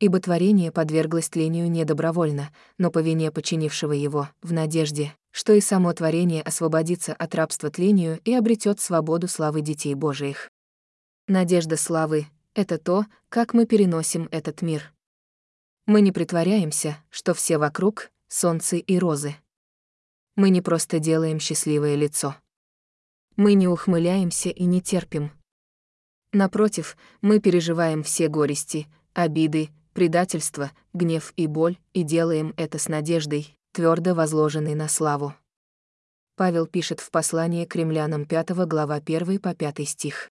Ибо 0.00 0.20
творение 0.20 0.70
подверглось 0.70 1.30
тлению 1.30 1.70
недобровольно, 1.70 2.50
но 2.76 2.90
по 2.90 2.98
вине 2.98 3.32
починившего 3.32 3.92
его, 3.92 4.28
в 4.42 4.52
надежде, 4.52 5.14
что 5.30 5.54
и 5.54 5.62
само 5.62 5.90
творение 5.94 6.42
освободится 6.42 7.14
от 7.14 7.34
рабства 7.34 7.70
тлению 7.70 8.20
и 8.26 8.34
обретет 8.34 8.80
свободу 8.80 9.28
славы 9.28 9.62
детей 9.62 9.94
Божиих. 9.94 10.50
Надежда 11.26 11.78
славы— 11.78 12.26
это 12.54 12.76
то, 12.76 13.06
как 13.30 13.54
мы 13.54 13.64
переносим 13.64 14.28
этот 14.30 14.60
мир. 14.60 14.92
Мы 15.86 16.02
не 16.02 16.12
притворяемся, 16.12 16.98
что 17.08 17.32
все 17.32 17.56
вокруг 17.56 18.10
солнце 18.34 18.78
и 18.78 18.98
розы. 18.98 19.36
Мы 20.34 20.50
не 20.50 20.60
просто 20.60 20.98
делаем 20.98 21.38
счастливое 21.38 21.94
лицо. 21.94 22.34
Мы 23.36 23.54
не 23.54 23.68
ухмыляемся 23.68 24.48
и 24.48 24.64
не 24.64 24.82
терпим. 24.82 25.30
Напротив, 26.32 26.96
мы 27.20 27.38
переживаем 27.38 28.02
все 28.02 28.26
горести, 28.26 28.88
обиды, 29.12 29.70
предательство, 29.92 30.72
гнев 30.92 31.32
и 31.36 31.46
боль 31.46 31.78
и 31.92 32.02
делаем 32.02 32.54
это 32.56 32.78
с 32.78 32.88
надеждой, 32.88 33.56
твердо 33.70 34.14
возложенной 34.14 34.74
на 34.74 34.88
славу. 34.88 35.34
Павел 36.36 36.66
пишет 36.66 36.98
в 36.98 37.12
послании 37.12 37.64
к 37.66 37.76
римлянам 37.76 38.26
5 38.26 38.50
глава 38.66 38.96
1 38.96 39.38
по 39.38 39.54
5 39.54 39.88
стих. 39.88 40.28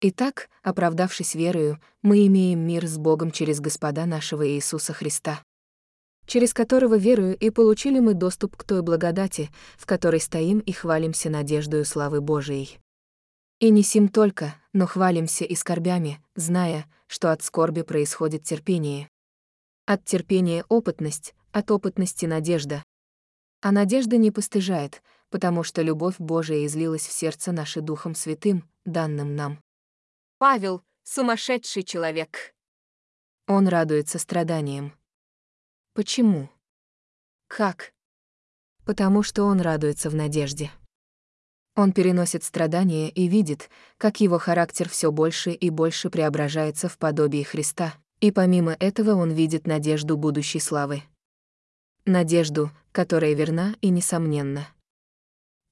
Итак, 0.00 0.48
оправдавшись 0.62 1.34
верою, 1.34 1.78
мы 2.00 2.26
имеем 2.26 2.60
мир 2.60 2.86
с 2.86 2.96
Богом 2.96 3.32
через 3.32 3.60
Господа 3.60 4.06
нашего 4.06 4.48
Иисуса 4.48 4.94
Христа 4.94 5.42
через 6.28 6.52
которого 6.52 6.96
верую 6.96 7.36
и 7.36 7.50
получили 7.50 7.98
мы 7.98 8.14
доступ 8.14 8.56
к 8.56 8.62
той 8.62 8.82
благодати, 8.82 9.50
в 9.76 9.86
которой 9.86 10.20
стоим 10.20 10.60
и 10.60 10.72
хвалимся 10.72 11.30
надеждою 11.30 11.84
славы 11.84 12.20
Божией. 12.20 12.78
И 13.58 13.70
не 13.70 13.82
сим 13.82 14.08
только, 14.08 14.54
но 14.72 14.86
хвалимся 14.86 15.44
и 15.44 15.56
скорбями, 15.56 16.22
зная, 16.36 16.86
что 17.08 17.32
от 17.32 17.42
скорби 17.42 17.82
происходит 17.82 18.44
терпение. 18.44 19.08
От 19.86 20.04
терпения 20.04 20.64
опытность, 20.68 21.34
от 21.50 21.70
опытности 21.70 22.26
надежда. 22.26 22.84
А 23.62 23.72
надежда 23.72 24.18
не 24.18 24.30
постыжает, 24.30 25.02
потому 25.30 25.62
что 25.64 25.82
любовь 25.82 26.16
Божия 26.18 26.66
излилась 26.66 27.06
в 27.06 27.12
сердце 27.12 27.52
наше 27.52 27.80
Духом 27.80 28.14
Святым, 28.14 28.68
данным 28.84 29.34
нам. 29.34 29.58
Павел— 30.36 30.82
сумасшедший 31.02 31.82
человек. 31.82 32.54
Он 33.46 33.66
радуется 33.66 34.18
страданиям. 34.18 34.97
Почему? 35.98 36.48
Как? 37.48 37.92
Потому 38.84 39.24
что 39.24 39.42
он 39.42 39.60
радуется 39.60 40.10
в 40.10 40.14
надежде. 40.14 40.70
Он 41.74 41.90
переносит 41.90 42.44
страдания 42.44 43.10
и 43.10 43.26
видит, 43.26 43.68
как 43.96 44.20
его 44.20 44.38
характер 44.38 44.88
все 44.88 45.10
больше 45.10 45.50
и 45.50 45.70
больше 45.70 46.08
преображается 46.08 46.88
в 46.88 46.98
подобие 46.98 47.44
Христа, 47.44 47.96
и 48.20 48.30
помимо 48.30 48.76
этого 48.78 49.16
он 49.16 49.32
видит 49.32 49.66
надежду 49.66 50.16
будущей 50.16 50.60
славы. 50.60 51.02
Надежду, 52.04 52.70
которая 52.92 53.34
верна 53.34 53.74
и 53.80 53.88
несомненна. 53.88 54.68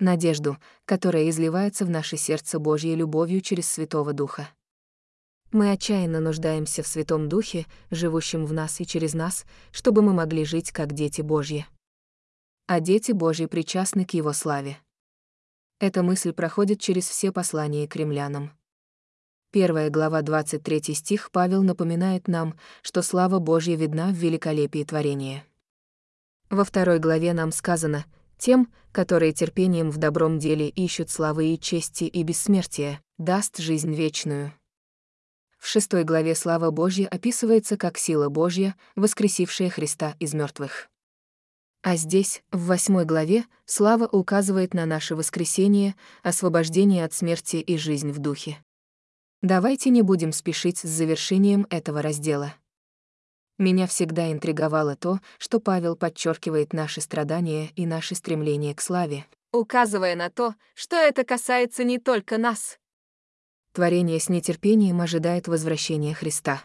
Надежду, 0.00 0.58
которая 0.86 1.30
изливается 1.30 1.84
в 1.84 1.90
наше 1.90 2.16
сердце 2.16 2.58
Божьей 2.58 2.96
любовью 2.96 3.42
через 3.42 3.70
Святого 3.70 4.12
Духа. 4.12 4.48
Мы 5.52 5.70
отчаянно 5.70 6.20
нуждаемся 6.20 6.82
в 6.82 6.86
Святом 6.86 7.28
Духе, 7.28 7.66
живущем 7.90 8.46
в 8.46 8.52
нас 8.52 8.80
и 8.80 8.86
через 8.86 9.14
нас, 9.14 9.46
чтобы 9.70 10.02
мы 10.02 10.12
могли 10.12 10.44
жить 10.44 10.72
как 10.72 10.92
дети 10.92 11.20
Божьи. 11.22 11.66
А 12.66 12.80
дети 12.80 13.12
Божьи 13.12 13.46
причастны 13.46 14.04
к 14.04 14.14
Его 14.14 14.32
славе. 14.32 14.78
Эта 15.78 16.02
мысль 16.02 16.32
проходит 16.32 16.80
через 16.80 17.08
все 17.08 17.30
послания 17.32 17.86
к 17.86 17.94
римлянам. 17.94 18.50
Первая 19.52 19.88
глава 19.88 20.22
23 20.22 20.94
стих 20.94 21.30
Павел 21.30 21.62
напоминает 21.62 22.28
нам, 22.28 22.58
что 22.82 23.02
слава 23.02 23.38
Божья 23.38 23.76
видна 23.76 24.08
в 24.08 24.14
великолепии 24.14 24.84
творения. 24.84 25.44
Во 26.50 26.64
второй 26.64 26.98
главе 26.98 27.32
нам 27.32 27.52
сказано 27.52 28.04
«Тем, 28.38 28.72
которые 28.92 29.32
терпением 29.32 29.90
в 29.90 29.98
добром 29.98 30.38
деле 30.38 30.68
ищут 30.68 31.10
славы 31.10 31.54
и 31.54 31.58
чести 31.58 32.04
и 32.04 32.22
бессмертия, 32.22 33.00
даст 33.18 33.58
жизнь 33.58 33.94
вечную». 33.94 34.52
В 35.66 35.68
шестой 35.68 36.04
главе 36.04 36.36
слава 36.36 36.70
Божья 36.70 37.08
описывается 37.08 37.76
как 37.76 37.98
сила 37.98 38.28
Божья, 38.28 38.76
воскресившая 38.94 39.68
Христа 39.68 40.14
из 40.20 40.32
мертвых. 40.32 40.88
А 41.82 41.96
здесь, 41.96 42.44
в 42.52 42.66
восьмой 42.66 43.04
главе, 43.04 43.46
слава 43.64 44.06
указывает 44.06 44.74
на 44.74 44.86
наше 44.86 45.16
воскресение, 45.16 45.96
освобождение 46.22 47.04
от 47.04 47.14
смерти 47.14 47.56
и 47.56 47.76
жизнь 47.78 48.12
в 48.12 48.20
духе. 48.20 48.62
Давайте 49.42 49.90
не 49.90 50.02
будем 50.02 50.30
спешить 50.30 50.78
с 50.78 50.88
завершением 50.88 51.66
этого 51.68 52.00
раздела. 52.00 52.54
Меня 53.58 53.88
всегда 53.88 54.30
интриговало 54.30 54.94
то, 54.94 55.18
что 55.36 55.58
Павел 55.58 55.96
подчеркивает 55.96 56.74
наши 56.74 57.00
страдания 57.00 57.72
и 57.74 57.86
наши 57.86 58.14
стремления 58.14 58.72
к 58.72 58.80
славе, 58.80 59.26
указывая 59.50 60.14
на 60.14 60.30
то, 60.30 60.54
что 60.74 60.94
это 60.94 61.24
касается 61.24 61.82
не 61.82 61.98
только 61.98 62.38
нас. 62.38 62.78
Творение 63.76 64.18
с 64.18 64.30
нетерпением 64.30 65.02
ожидает 65.02 65.48
возвращения 65.48 66.14
Христа. 66.14 66.64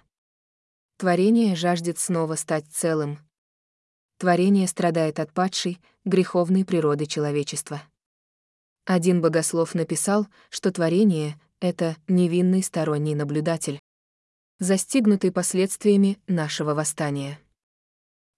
Творение 0.96 1.58
жаждет 1.58 2.00
снова 2.00 2.36
стать 2.36 2.66
целым. 2.72 3.20
Творение 4.18 4.66
страдает 4.66 5.20
от 5.20 5.34
падшей, 5.34 5.78
греховной 6.06 6.64
природы 6.64 7.06
человечества. 7.06 7.82
Один 8.86 9.20
богослов 9.20 9.76
написал, 9.76 10.26
что 10.50 10.72
творение— 10.72 11.38
это 11.60 11.98
невинный 12.08 12.64
сторонний 12.64 13.14
наблюдатель, 13.14 13.82
застигнутый 14.60 15.34
последствиями 15.34 16.18
нашего 16.28 16.74
восстания. 16.74 17.42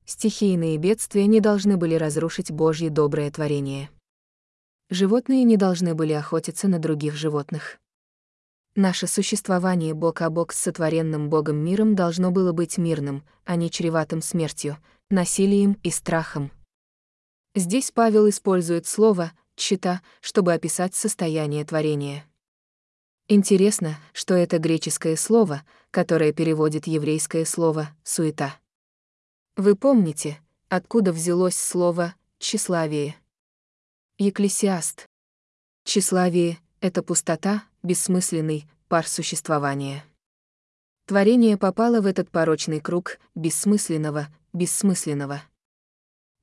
Стихийные 0.08 0.78
бедствия 0.78 1.28
не 1.28 1.42
должны 1.42 1.78
были 1.78 1.94
разрушить 1.94 2.50
Божье 2.50 2.90
доброе 2.90 3.30
творение. 3.30 3.92
Животные 4.90 5.44
не 5.44 5.58
должны 5.58 5.94
были 5.94 6.14
охотиться 6.14 6.68
на 6.68 6.80
других 6.80 7.14
животных. 7.14 7.80
Наше 8.76 9.06
существование 9.06 9.94
бок 9.94 10.22
о 10.22 10.32
бок 10.32 10.52
с 10.52 10.58
сотворенным 10.58 11.30
Богом 11.30 11.58
миром 11.58 11.96
должно 11.96 12.32
было 12.32 12.54
быть 12.54 12.80
мирным, 12.80 13.24
а 13.46 13.56
не 13.56 13.70
чреватым 13.70 14.24
смертью, 14.24 14.78
насилием 15.12 15.74
и 15.84 15.92
страхом. 15.92 16.52
Здесь 17.54 17.92
Павел 17.92 18.28
использует 18.28 18.88
слово 18.88 19.32
«чита», 19.56 20.02
чтобы 20.22 20.54
описать 20.54 20.96
состояние 20.96 21.64
творения. 21.66 22.26
Интересно, 23.28 24.00
что 24.12 24.34
это 24.34 24.58
греческое 24.58 25.18
слово, 25.18 25.62
которое 25.92 26.34
переводит 26.34 26.88
еврейское 26.88 27.46
слово 27.46 27.90
«суета». 28.04 28.60
Вы 29.56 29.76
помните, 29.76 30.40
откуда 30.68 31.14
взялось 31.14 31.56
слово 31.56 32.16
«тщеславие»? 32.40 33.16
Екклесиаст. 34.18 35.06
Тщеславие— 35.84 36.58
это 36.84 37.02
пустота, 37.02 37.64
бессмысленный, 37.82 38.68
пар 38.90 39.08
существования. 39.08 40.04
Творение 41.06 41.58
попало 41.58 42.02
в 42.02 42.06
этот 42.06 42.30
порочный 42.30 42.82
круг 42.82 43.20
бессмысленного, 43.36 44.28
бессмысленного. 44.52 45.44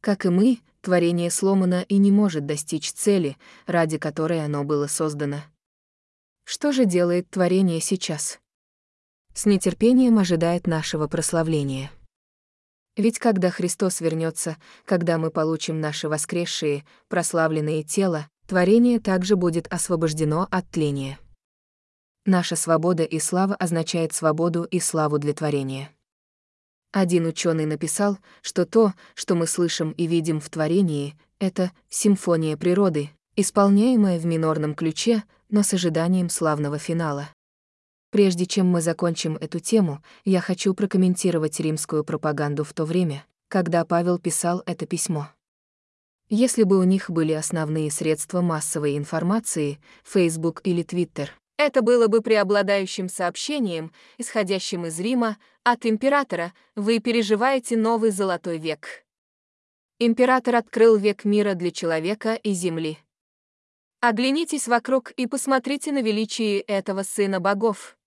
Как 0.01 0.25
и 0.25 0.31
мы, 0.31 0.61
творение 0.81 1.31
сломано 1.31 1.83
и 1.83 1.99
не 1.99 2.11
может 2.11 2.47
достичь 2.47 2.91
цели, 2.91 3.37
ради 3.67 3.99
которой 3.99 4.43
оно 4.43 4.65
было 4.65 4.87
создано. 4.87 5.43
Что 6.45 6.73
же 6.73 6.87
делает 6.87 7.29
творение 7.29 7.83
сейчас? 7.83 8.41
С 9.35 9.45
нетерпением 9.45 10.19
ожидает 10.19 10.67
нашего 10.67 11.07
прославления. 11.07 11.91
Ведь 12.97 13.19
когда 13.19 13.51
Христос 13.51 14.01
вернется, 14.01 14.57
когда 14.87 15.19
мы 15.19 15.31
получим 15.31 15.81
наши 15.81 16.09
воскресшие, 16.09 16.87
прославленные 17.09 17.83
тела, 17.83 18.31
творение 18.51 18.99
также 18.99 19.37
будет 19.37 19.73
освобождено 19.73 20.49
от 20.51 20.69
тления. 20.69 21.21
Наша 22.27 22.57
свобода 22.57 23.05
и 23.05 23.21
слава 23.21 23.55
означает 23.55 24.13
свободу 24.13 24.65
и 24.65 24.81
славу 24.81 25.21
для 25.21 25.33
творения. 25.35 25.93
Один 26.91 27.27
ученый 27.27 27.65
написал, 27.65 28.19
что 28.43 28.67
то, 28.67 28.93
что 29.15 29.37
мы 29.37 29.47
слышим 29.47 29.93
и 29.93 30.09
видим 30.09 30.41
в 30.41 30.51
творении, 30.51 31.17
это 31.39 31.71
симфония 31.89 32.57
природы, 32.57 33.11
исполняемая 33.37 34.19
в 34.19 34.27
минорном 34.27 34.75
ключе, 34.75 35.23
но 35.49 35.63
с 35.63 35.73
ожиданием 35.73 36.29
славного 36.29 36.77
финала. 36.77 37.29
Прежде 38.11 38.47
чем 38.47 38.67
мы 38.67 38.83
закончим 38.83 39.37
эту 39.37 39.61
тему, 39.61 40.03
я 40.25 40.41
хочу 40.41 40.75
прокомментировать 40.75 41.61
римскую 41.61 42.03
пропаганду 42.03 42.65
в 42.65 42.73
то 42.73 42.85
время, 42.85 43.25
когда 43.47 43.85
Павел 43.85 44.19
писал 44.19 44.65
это 44.67 44.87
письмо. 44.87 45.29
Если 46.33 46.63
бы 46.63 46.79
у 46.79 46.85
них 46.85 47.11
были 47.11 47.33
основные 47.33 47.91
средства 47.91 48.41
массовой 48.41 48.97
информации, 48.97 49.81
Facebook 50.05 50.61
или 50.63 50.85
Twitter, 50.85 51.29
это 51.57 51.83
было 51.83 52.07
бы 52.07 52.23
преобладающим 52.23 53.09
сообщением, 53.09 53.93
исходящим 54.17 54.87
из 54.87 55.01
Рима, 55.01 55.39
от 55.65 55.85
императора 55.87 56.53
«Вы 56.77 57.01
переживаете 57.01 57.77
новый 57.77 58.13
золотой 58.13 58.59
век». 58.59 59.05
Император 59.99 60.55
открыл 60.55 60.97
век 60.97 61.25
мира 61.25 61.55
для 61.55 61.73
человека 61.73 62.35
и 62.35 62.53
земли. 62.53 62.99
Оглянитесь 64.01 64.69
вокруг 64.69 65.11
и 65.11 65.27
посмотрите 65.27 65.91
на 65.91 66.01
величие 66.01 66.61
этого 66.61 67.03
сына 67.03 67.41
богов. 67.41 67.99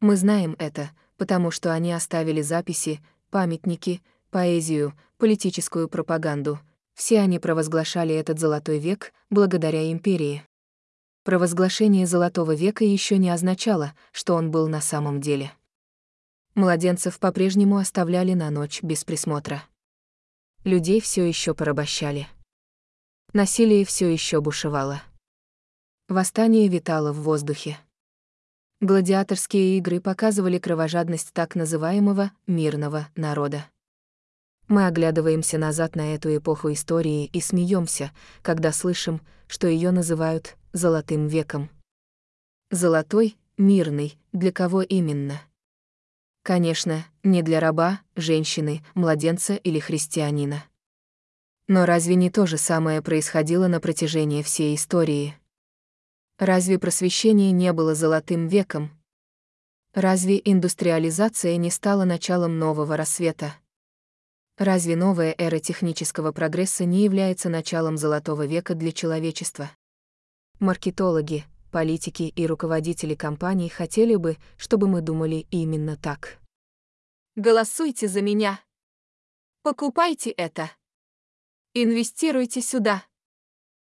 Мы 0.00 0.16
знаем 0.16 0.56
это, 0.58 0.90
потому 1.16 1.52
что 1.52 1.72
они 1.72 1.92
оставили 1.92 2.42
записи, 2.42 3.00
памятники, 3.30 4.02
поэзию, 4.32 4.92
политическую 5.18 5.88
пропаганду. 5.88 6.58
Все 6.98 7.20
они 7.20 7.38
провозглашали 7.38 8.12
этот 8.12 8.40
золотой 8.40 8.80
век 8.80 9.12
благодаря 9.30 9.92
империи. 9.92 10.42
Провозглашение 11.22 12.08
золотого 12.08 12.56
века 12.56 12.84
еще 12.84 13.18
не 13.18 13.30
означало, 13.30 13.94
что 14.10 14.34
он 14.34 14.50
был 14.50 14.66
на 14.66 14.80
самом 14.80 15.20
деле. 15.20 15.52
Младенцев 16.56 17.20
по-прежнему 17.20 17.76
оставляли 17.76 18.34
на 18.34 18.50
ночь 18.50 18.82
без 18.82 19.04
присмотра. 19.04 19.62
Людей 20.64 21.00
все 21.00 21.24
еще 21.24 21.54
порабощали. 21.54 22.26
Насилие 23.32 23.84
все 23.84 24.12
еще 24.12 24.40
бушевало. 24.40 25.00
Восстание 26.08 26.66
витало 26.66 27.12
в 27.12 27.22
воздухе. 27.22 27.78
Гладиаторские 28.80 29.78
игры 29.78 30.00
показывали 30.00 30.58
кровожадность 30.58 31.32
так 31.32 31.54
называемого 31.54 32.32
«мирного 32.48 33.06
народа». 33.14 33.66
Мы 34.68 34.86
оглядываемся 34.86 35.56
назад 35.56 35.96
на 35.96 36.14
эту 36.14 36.36
эпоху 36.36 36.72
истории 36.72 37.24
и 37.32 37.40
смеемся, 37.40 38.12
когда 38.42 38.70
слышим, 38.70 39.22
что 39.46 39.66
ее 39.66 39.90
называют 39.90 40.56
«золотым 40.74 41.26
веком». 41.26 41.70
Золотой, 42.70 43.38
мирный, 43.56 44.18
для 44.32 44.52
кого 44.52 44.82
именно? 44.82 45.40
Конечно, 46.42 47.06
не 47.22 47.42
для 47.42 47.60
раба, 47.60 48.02
женщины, 48.14 48.84
младенца 48.94 49.54
или 49.54 49.78
христианина. 49.78 50.64
Но 51.66 51.86
разве 51.86 52.14
не 52.14 52.30
то 52.30 52.46
же 52.46 52.58
самое 52.58 53.00
происходило 53.00 53.68
на 53.68 53.80
протяжении 53.80 54.42
всей 54.42 54.74
истории? 54.74 55.34
Разве 56.38 56.78
просвещение 56.78 57.52
не 57.52 57.72
было 57.72 57.94
золотым 57.94 58.48
веком? 58.48 58.90
Разве 59.94 60.40
индустриализация 60.44 61.56
не 61.56 61.70
стала 61.70 62.04
началом 62.04 62.58
нового 62.58 62.98
рассвета? 62.98 63.54
Разве 64.58 64.96
новая 64.96 65.36
эра 65.38 65.60
технического 65.60 66.32
прогресса 66.32 66.84
не 66.84 67.04
является 67.04 67.48
началом 67.48 67.96
золотого 67.96 68.44
века 68.44 68.74
для 68.74 68.90
человечества? 68.90 69.70
Маркетологи, 70.58 71.44
политики 71.70 72.24
и 72.24 72.44
руководители 72.44 73.14
компаний 73.14 73.68
хотели 73.68 74.16
бы, 74.16 74.36
чтобы 74.56 74.88
мы 74.88 75.00
думали 75.00 75.46
именно 75.52 75.96
так. 75.96 76.40
Голосуйте 77.36 78.08
за 78.08 78.20
меня. 78.20 78.60
Покупайте 79.62 80.30
это. 80.30 80.72
Инвестируйте 81.72 82.60
сюда. 82.60 83.04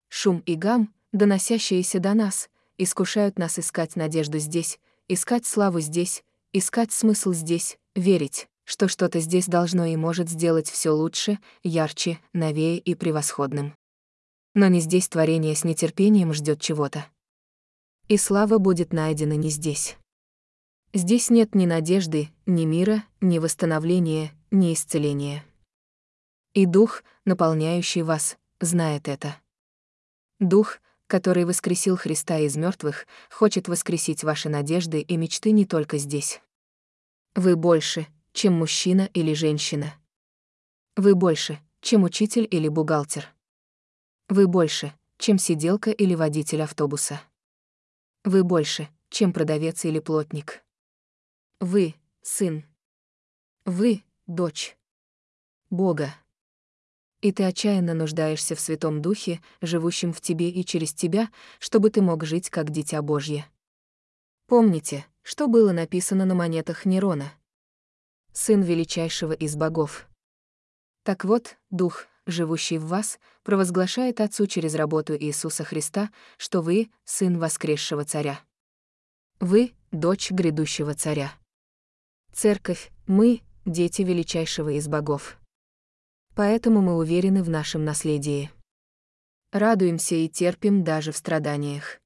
Шум 0.08 0.40
и 0.46 0.56
гам, 0.56 0.94
доносящиеся 1.12 2.00
до 2.00 2.14
нас, 2.14 2.50
искушают 2.78 3.38
нас 3.38 3.60
искать 3.60 3.98
надежду 3.98 4.40
здесь, 4.40 4.80
искать 5.10 5.46
славу 5.46 5.82
здесь, 5.82 6.24
искать 6.54 6.94
смысл 6.94 7.34
здесь, 7.34 7.78
верить, 7.96 8.48
что 8.66 8.88
что-то 8.88 9.20
здесь 9.20 9.48
должно 9.48 9.86
и 9.86 9.96
может 9.96 10.30
сделать 10.30 10.70
все 10.70 10.92
лучше, 10.92 11.40
ярче, 11.64 12.20
новее 12.34 12.78
и 12.78 12.96
превосходным. 12.96 13.76
Но 14.54 14.68
не 14.68 14.80
здесь 14.80 15.10
творение 15.10 15.56
с 15.56 15.64
нетерпением 15.64 16.34
ждет 16.34 16.62
чего-то. 16.62 17.06
И 18.08 18.18
слава 18.18 18.58
будет 18.58 18.94
найдена 18.94 19.34
не 19.34 19.50
здесь. 19.50 19.98
Здесь 20.94 21.30
нет 21.30 21.56
ни 21.56 21.66
надежды, 21.66 22.30
ни 22.46 22.66
мира, 22.66 23.04
ни 23.20 23.40
восстановления, 23.40 24.32
ни 24.52 24.74
исцеления. 24.74 25.44
И 26.54 26.68
Дух, 26.68 27.04
наполняющий 27.26 28.04
вас, 28.04 28.38
знает 28.60 29.08
это. 29.08 29.38
Дух, 30.40 30.78
который 31.08 31.46
воскресил 31.46 31.98
Христа 31.98 32.38
из 32.38 32.56
мертвых, 32.56 33.08
хочет 33.32 33.68
воскресить 33.68 34.24
ваши 34.24 34.50
надежды 34.50 35.02
и 35.02 35.18
мечты 35.18 35.52
не 35.52 35.66
только 35.66 35.98
здесь. 35.98 36.42
Вы 37.36 37.56
больше, 37.56 38.08
чем 38.34 38.54
мужчина 38.54 39.10
или 39.14 39.34
женщина. 39.34 39.96
Вы 40.96 41.16
больше, 41.16 41.60
чем 41.82 42.04
учитель 42.04 42.48
или 42.50 42.68
бухгалтер. 42.68 43.34
Вы 44.30 44.48
больше, 44.48 44.94
чем 45.18 45.38
сиделка 45.38 45.92
или 45.92 46.16
водитель 46.16 46.62
автобуса. 46.62 47.22
Вы 48.24 48.44
больше, 48.44 48.90
чем 49.10 49.34
продавец 49.34 49.86
или 49.86 50.00
плотник. 50.00 50.64
Вы— 51.60 51.96
сын. 52.22 52.66
Вы— 53.66 54.04
дочь. 54.28 54.78
Бога 55.70 56.14
и 57.24 57.32
ты 57.32 57.46
отчаянно 57.46 57.94
нуждаешься 57.94 58.54
в 58.54 58.60
Святом 58.60 59.02
Духе, 59.02 59.42
живущем 59.62 60.12
в 60.12 60.20
тебе 60.20 60.50
и 60.50 60.66
через 60.66 60.94
тебя, 60.94 61.30
чтобы 61.58 61.90
ты 61.90 62.02
мог 62.02 62.26
жить 62.26 62.50
как 62.50 62.70
Дитя 62.70 63.02
Божье. 63.02 63.48
Помните, 64.46 65.06
что 65.22 65.48
было 65.48 65.72
написано 65.72 66.26
на 66.26 66.36
монетах 66.36 66.84
Нерона? 66.84 67.32
Сын 68.34 68.62
величайшего 68.64 69.34
из 69.34 69.56
богов. 69.56 70.08
Так 71.04 71.24
вот, 71.24 71.58
Дух, 71.70 72.08
живущий 72.26 72.80
в 72.80 72.88
вас, 72.88 73.20
провозглашает 73.44 74.22
Отцу 74.22 74.48
через 74.48 74.74
работу 74.74 75.16
Иисуса 75.16 75.64
Христа, 75.64 76.10
что 76.38 76.62
вы— 76.62 76.90
сын 77.06 77.38
воскресшего 77.38 78.06
царя. 78.06 78.40
Вы— 79.40 79.74
дочь 79.92 80.32
грядущего 80.32 80.96
царя. 80.96 81.34
Церковь, 82.32 82.92
мы— 83.06 83.42
дети 83.66 84.02
величайшего 84.02 84.70
из 84.70 84.88
богов. 84.88 85.38
Поэтому 86.36 86.82
мы 86.82 86.98
уверены 86.98 87.44
в 87.44 87.50
нашем 87.50 87.86
наследии. 87.86 88.50
Радуемся 89.52 90.16
и 90.16 90.28
терпим 90.28 90.84
даже 90.84 91.12
в 91.12 91.18
страданиях. 91.18 92.00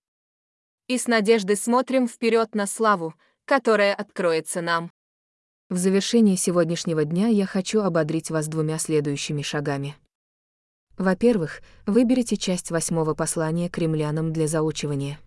И 0.87 0.97
с 0.97 1.07
надеждой 1.07 1.55
смотрим 1.55 2.07
вперед 2.07 2.53
на 2.53 2.67
славу, 2.67 3.13
которая 3.45 3.95
откроется 3.95 4.61
нам. 4.61 4.91
В 5.69 5.75
завершении 5.75 6.37
сегодняшнего 6.37 7.03
дня 7.03 7.27
я 7.27 7.45
хочу 7.45 7.81
ободрить 7.81 8.29
вас 8.29 8.47
двумя 8.47 8.77
следующими 8.77 9.41
шагами. 9.41 9.97
Во-первых, 10.97 11.61
выберите 11.85 12.37
часть 12.37 12.71
восьмого 12.71 13.13
послания 13.13 13.69
к 13.69 13.77
римлянам 13.77 14.31
для 14.31 14.47
заучивания. 14.47 15.19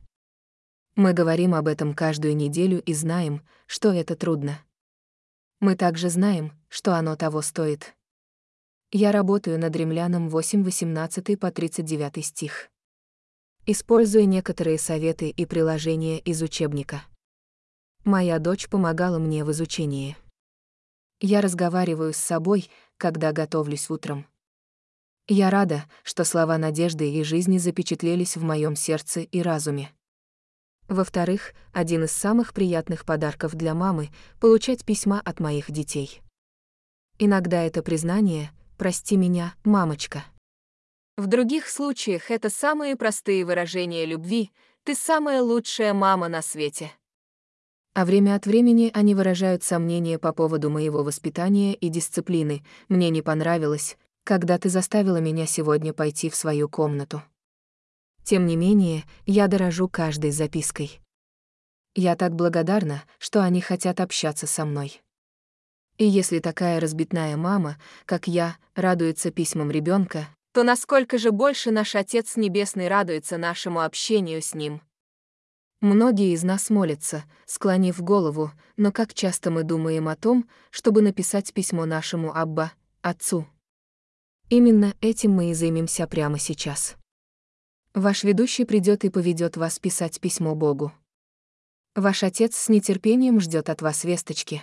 Мы 0.96 1.12
говорим 1.12 1.54
об 1.54 1.68
этом 1.68 1.92
каждую 1.92 2.34
неделю 2.36 2.82
и 2.82 2.94
знаем, 2.94 3.42
что 3.66 3.92
это 3.92 4.16
трудно. 4.16 4.64
Мы 5.60 5.76
также 5.76 6.08
знаем, 6.08 6.52
что 6.68 6.94
оно 6.94 7.16
того 7.16 7.42
стоит. 7.42 7.94
Я 8.92 9.12
работаю 9.12 9.58
над 9.58 9.76
римлянам 9.76 10.30
8.18 10.30 11.36
по 11.36 11.50
39 11.50 12.24
стих. 12.24 12.70
Используя 13.66 14.24
некоторые 14.24 14.78
советы 14.78 15.28
и 15.28 15.44
приложения 15.44 16.18
из 16.18 16.40
учебника. 16.40 17.02
Моя 18.04 18.38
дочь 18.38 18.70
помогала 18.70 19.18
мне 19.18 19.44
в 19.44 19.50
изучении. 19.50 20.16
Я 21.20 21.40
разговариваю 21.40 22.12
с 22.12 22.16
собой, 22.16 22.70
когда 22.96 23.32
готовлюсь 23.32 23.90
утром. 23.90 24.26
Я 25.28 25.50
рада, 25.50 25.84
что 26.02 26.24
слова 26.24 26.58
надежды 26.58 27.10
и 27.10 27.22
жизни 27.22 27.58
запечатлелись 27.58 28.36
в 28.36 28.42
моем 28.42 28.74
сердце 28.74 29.20
и 29.20 29.42
разуме. 29.42 29.92
Во-вторых, 30.88 31.52
один 31.72 32.04
из 32.04 32.10
самых 32.10 32.52
приятных 32.52 33.04
подарков 33.04 33.54
для 33.54 33.74
мамы— 33.74 34.10
получать 34.40 34.84
письма 34.84 35.20
от 35.24 35.38
моих 35.38 35.70
детей. 35.70 36.20
Иногда 37.18 37.62
это 37.62 37.82
признание, 37.82 38.50
Прости 38.80 39.18
меня, 39.18 39.54
мамочка. 39.62 40.24
В 41.18 41.26
других 41.26 41.68
случаях 41.68 42.30
это 42.30 42.48
самые 42.48 42.96
простые 42.96 43.44
выражения 43.44 44.06
любви. 44.06 44.52
Ты 44.84 44.94
самая 44.94 45.42
лучшая 45.42 45.92
мама 45.92 46.28
на 46.28 46.40
свете. 46.40 46.90
А 48.00 48.06
время 48.06 48.34
от 48.34 48.46
времени 48.46 48.90
они 48.94 49.14
выражают 49.14 49.62
сомнения 49.62 50.18
по 50.18 50.32
поводу 50.32 50.70
моего 50.70 51.02
воспитания 51.02 51.74
и 51.74 51.90
дисциплины. 51.90 52.64
Мне 52.88 53.10
не 53.10 53.20
понравилось, 53.20 53.98
когда 54.24 54.56
ты 54.56 54.70
заставила 54.70 55.18
меня 55.18 55.44
сегодня 55.44 55.92
пойти 55.92 56.30
в 56.30 56.34
свою 56.34 56.66
комнату. 56.66 57.22
Тем 58.24 58.46
не 58.46 58.56
менее, 58.56 59.04
я 59.26 59.48
дорожу 59.48 59.86
каждой 59.86 60.30
запиской. 60.30 61.02
Я 61.94 62.16
так 62.16 62.34
благодарна, 62.34 63.02
что 63.18 63.42
они 63.42 63.60
хотят 63.60 64.00
общаться 64.00 64.46
со 64.46 64.64
мной. 64.64 65.02
И 65.98 66.06
если 66.06 66.38
такая 66.38 66.80
разбитная 66.80 67.36
мама, 67.36 67.76
как 68.06 68.26
я, 68.26 68.56
радуется 68.74 69.30
письмам 69.30 69.70
ребенка, 69.70 70.26
то 70.54 70.62
насколько 70.62 71.18
же 71.18 71.32
больше 71.32 71.70
наш 71.70 71.94
Отец 71.94 72.36
Небесный 72.36 72.88
радуется 72.88 73.36
нашему 73.36 73.82
общению 73.82 74.40
с 74.40 74.54
Ним. 74.54 74.80
Многие 75.80 76.34
из 76.34 76.42
нас 76.42 76.68
молятся, 76.68 77.24
склонив 77.46 78.02
голову, 78.02 78.52
но 78.76 78.92
как 78.92 79.14
часто 79.14 79.50
мы 79.50 79.62
думаем 79.62 80.08
о 80.08 80.16
том, 80.16 80.46
чтобы 80.70 81.00
написать 81.00 81.54
письмо 81.54 81.86
нашему 81.86 82.36
Абба, 82.36 82.72
Отцу. 83.00 83.46
Именно 84.50 84.94
этим 85.00 85.30
мы 85.32 85.52
и 85.52 85.54
займемся 85.54 86.06
прямо 86.06 86.38
сейчас. 86.38 86.96
Ваш 87.94 88.24
ведущий 88.24 88.66
придет 88.66 89.04
и 89.04 89.08
поведет 89.08 89.56
вас 89.56 89.78
писать 89.78 90.20
письмо 90.20 90.54
Богу. 90.54 90.92
Ваш 91.94 92.24
отец 92.24 92.56
с 92.56 92.68
нетерпением 92.68 93.40
ждет 93.40 93.70
от 93.70 93.80
вас 93.80 94.04
весточки. 94.04 94.62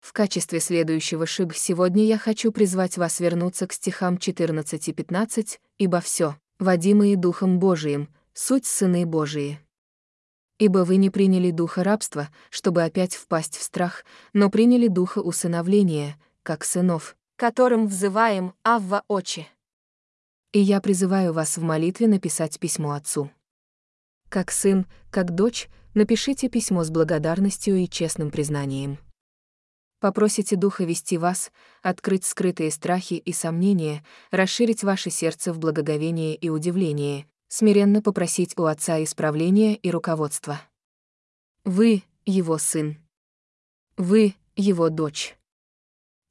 В 0.00 0.12
качестве 0.12 0.60
следующего 0.60 1.26
шиг 1.26 1.54
сегодня 1.54 2.04
я 2.04 2.18
хочу 2.18 2.52
призвать 2.52 2.98
вас 2.98 3.20
вернуться 3.20 3.66
к 3.66 3.72
стихам 3.72 4.18
14 4.18 4.88
и 4.88 4.92
15, 4.92 5.60
ибо 5.78 6.00
все, 6.00 6.36
водимые 6.58 7.16
Духом 7.16 7.58
Божиим, 7.58 8.14
суть 8.34 8.66
сыны 8.66 9.06
Божии. 9.06 9.58
Ибо 10.58 10.78
вы 10.80 10.96
не 10.96 11.10
приняли 11.10 11.50
духа 11.50 11.84
рабства, 11.84 12.28
чтобы 12.50 12.82
опять 12.82 13.14
впасть 13.14 13.56
в 13.56 13.62
страх, 13.62 14.04
но 14.32 14.50
приняли 14.50 14.88
духа 14.88 15.18
усыновления, 15.18 16.18
как 16.42 16.64
сынов, 16.64 17.16
которым 17.36 17.86
взываем 17.86 18.54
Авва 18.62 19.04
Очи. 19.08 19.46
И 20.52 20.60
я 20.60 20.80
призываю 20.80 21.34
вас 21.34 21.58
в 21.58 21.62
молитве 21.62 22.08
написать 22.08 22.58
письмо 22.58 22.92
отцу. 22.92 23.30
Как 24.30 24.50
сын, 24.50 24.86
как 25.10 25.34
дочь, 25.34 25.68
напишите 25.92 26.48
письмо 26.48 26.84
с 26.84 26.90
благодарностью 26.90 27.76
и 27.76 27.88
честным 27.88 28.30
признанием. 28.30 28.98
Попросите 30.00 30.56
Духа 30.56 30.84
вести 30.84 31.16
вас, 31.16 31.50
открыть 31.82 32.24
скрытые 32.24 32.70
страхи 32.70 33.14
и 33.14 33.32
сомнения, 33.32 34.04
расширить 34.30 34.84
ваше 34.84 35.10
сердце 35.10 35.52
в 35.52 35.58
благоговение 35.58 36.34
и 36.34 36.50
удивление, 36.50 37.26
смиренно 37.48 38.02
попросить 38.02 38.58
у 38.58 38.64
Отца 38.64 39.02
исправления 39.02 39.76
и 39.76 39.90
руководства. 39.90 40.60
Вы— 41.64 42.02
Его 42.26 42.58
сын. 42.58 42.98
Вы— 43.96 44.34
Его 44.56 44.88
дочь. 44.88 45.36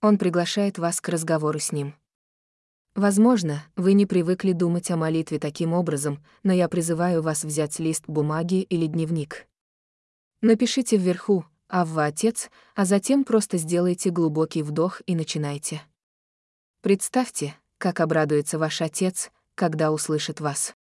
Он 0.02 0.18
приглашает 0.18 0.78
вас 0.78 1.02
к 1.02 1.10
разговору 1.10 1.60
с 1.60 1.72
Ним. 1.72 1.96
Возможно, 2.96 3.66
вы 3.76 3.92
не 3.92 4.06
привыкли 4.06 4.54
думать 4.54 4.90
о 4.90 4.96
молитве 4.96 5.38
таким 5.38 5.74
образом, 5.74 6.24
но 6.44 6.54
я 6.54 6.70
призываю 6.70 7.22
вас 7.22 7.44
взять 7.44 7.80
лист 7.80 8.06
бумаги 8.08 8.62
или 8.62 8.86
дневник. 8.86 9.48
Напишите 10.42 10.96
вверху 10.96 11.46
«Авва 11.68 12.06
Отец», 12.06 12.50
а 12.74 12.86
затем 12.86 13.26
просто 13.26 13.58
сделайте 13.58 14.12
глубокий 14.12 14.64
вдох 14.64 15.02
и 15.06 15.16
начинайте. 15.16 15.82
Представьте, 16.82 17.56
как 17.80 18.00
обрадуется 18.00 18.58
ваш 18.58 18.82
Отец, 18.82 19.32
когда 19.56 19.92
услышит 19.92 20.40
вас. 20.40 20.76